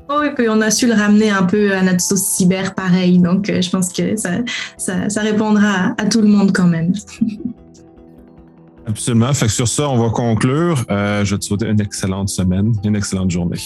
Oh 0.09 0.19
oui, 0.21 0.27
puis 0.33 0.47
on 0.47 0.61
a 0.61 0.71
su 0.71 0.87
le 0.87 0.93
ramener 0.93 1.29
un 1.29 1.43
peu 1.43 1.73
à 1.73 1.81
notre 1.81 1.99
sauce 1.99 2.23
cyber 2.23 2.73
pareil, 2.75 3.19
donc 3.19 3.49
euh, 3.49 3.61
je 3.61 3.69
pense 3.69 3.91
que 3.91 4.15
ça, 4.15 4.29
ça, 4.77 5.21
répondra 5.21 5.95
à, 5.97 6.05
tout 6.05 6.21
le 6.21 6.29
monde 6.29 6.53
quand 6.53 6.67
même. 6.67 6.93
Absolument. 8.87 9.33
Fait 9.33 9.47
que 9.47 9.51
sur 9.51 9.67
ça, 9.67 9.89
on 9.89 9.97
va 9.97 10.09
conclure. 10.09 10.85
Euh, 10.89 11.25
je 11.25 11.35
te 11.35 11.43
souhaite 11.43 11.63
une 11.63 11.81
excellente 11.81 12.29
semaine, 12.29 12.71
une 12.85 12.95
excellente 12.95 13.31
journée. 13.31 13.59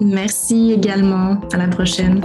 Merci 0.00 0.72
également. 0.72 1.38
À 1.52 1.58
la 1.58 1.68
prochaine. 1.68 2.22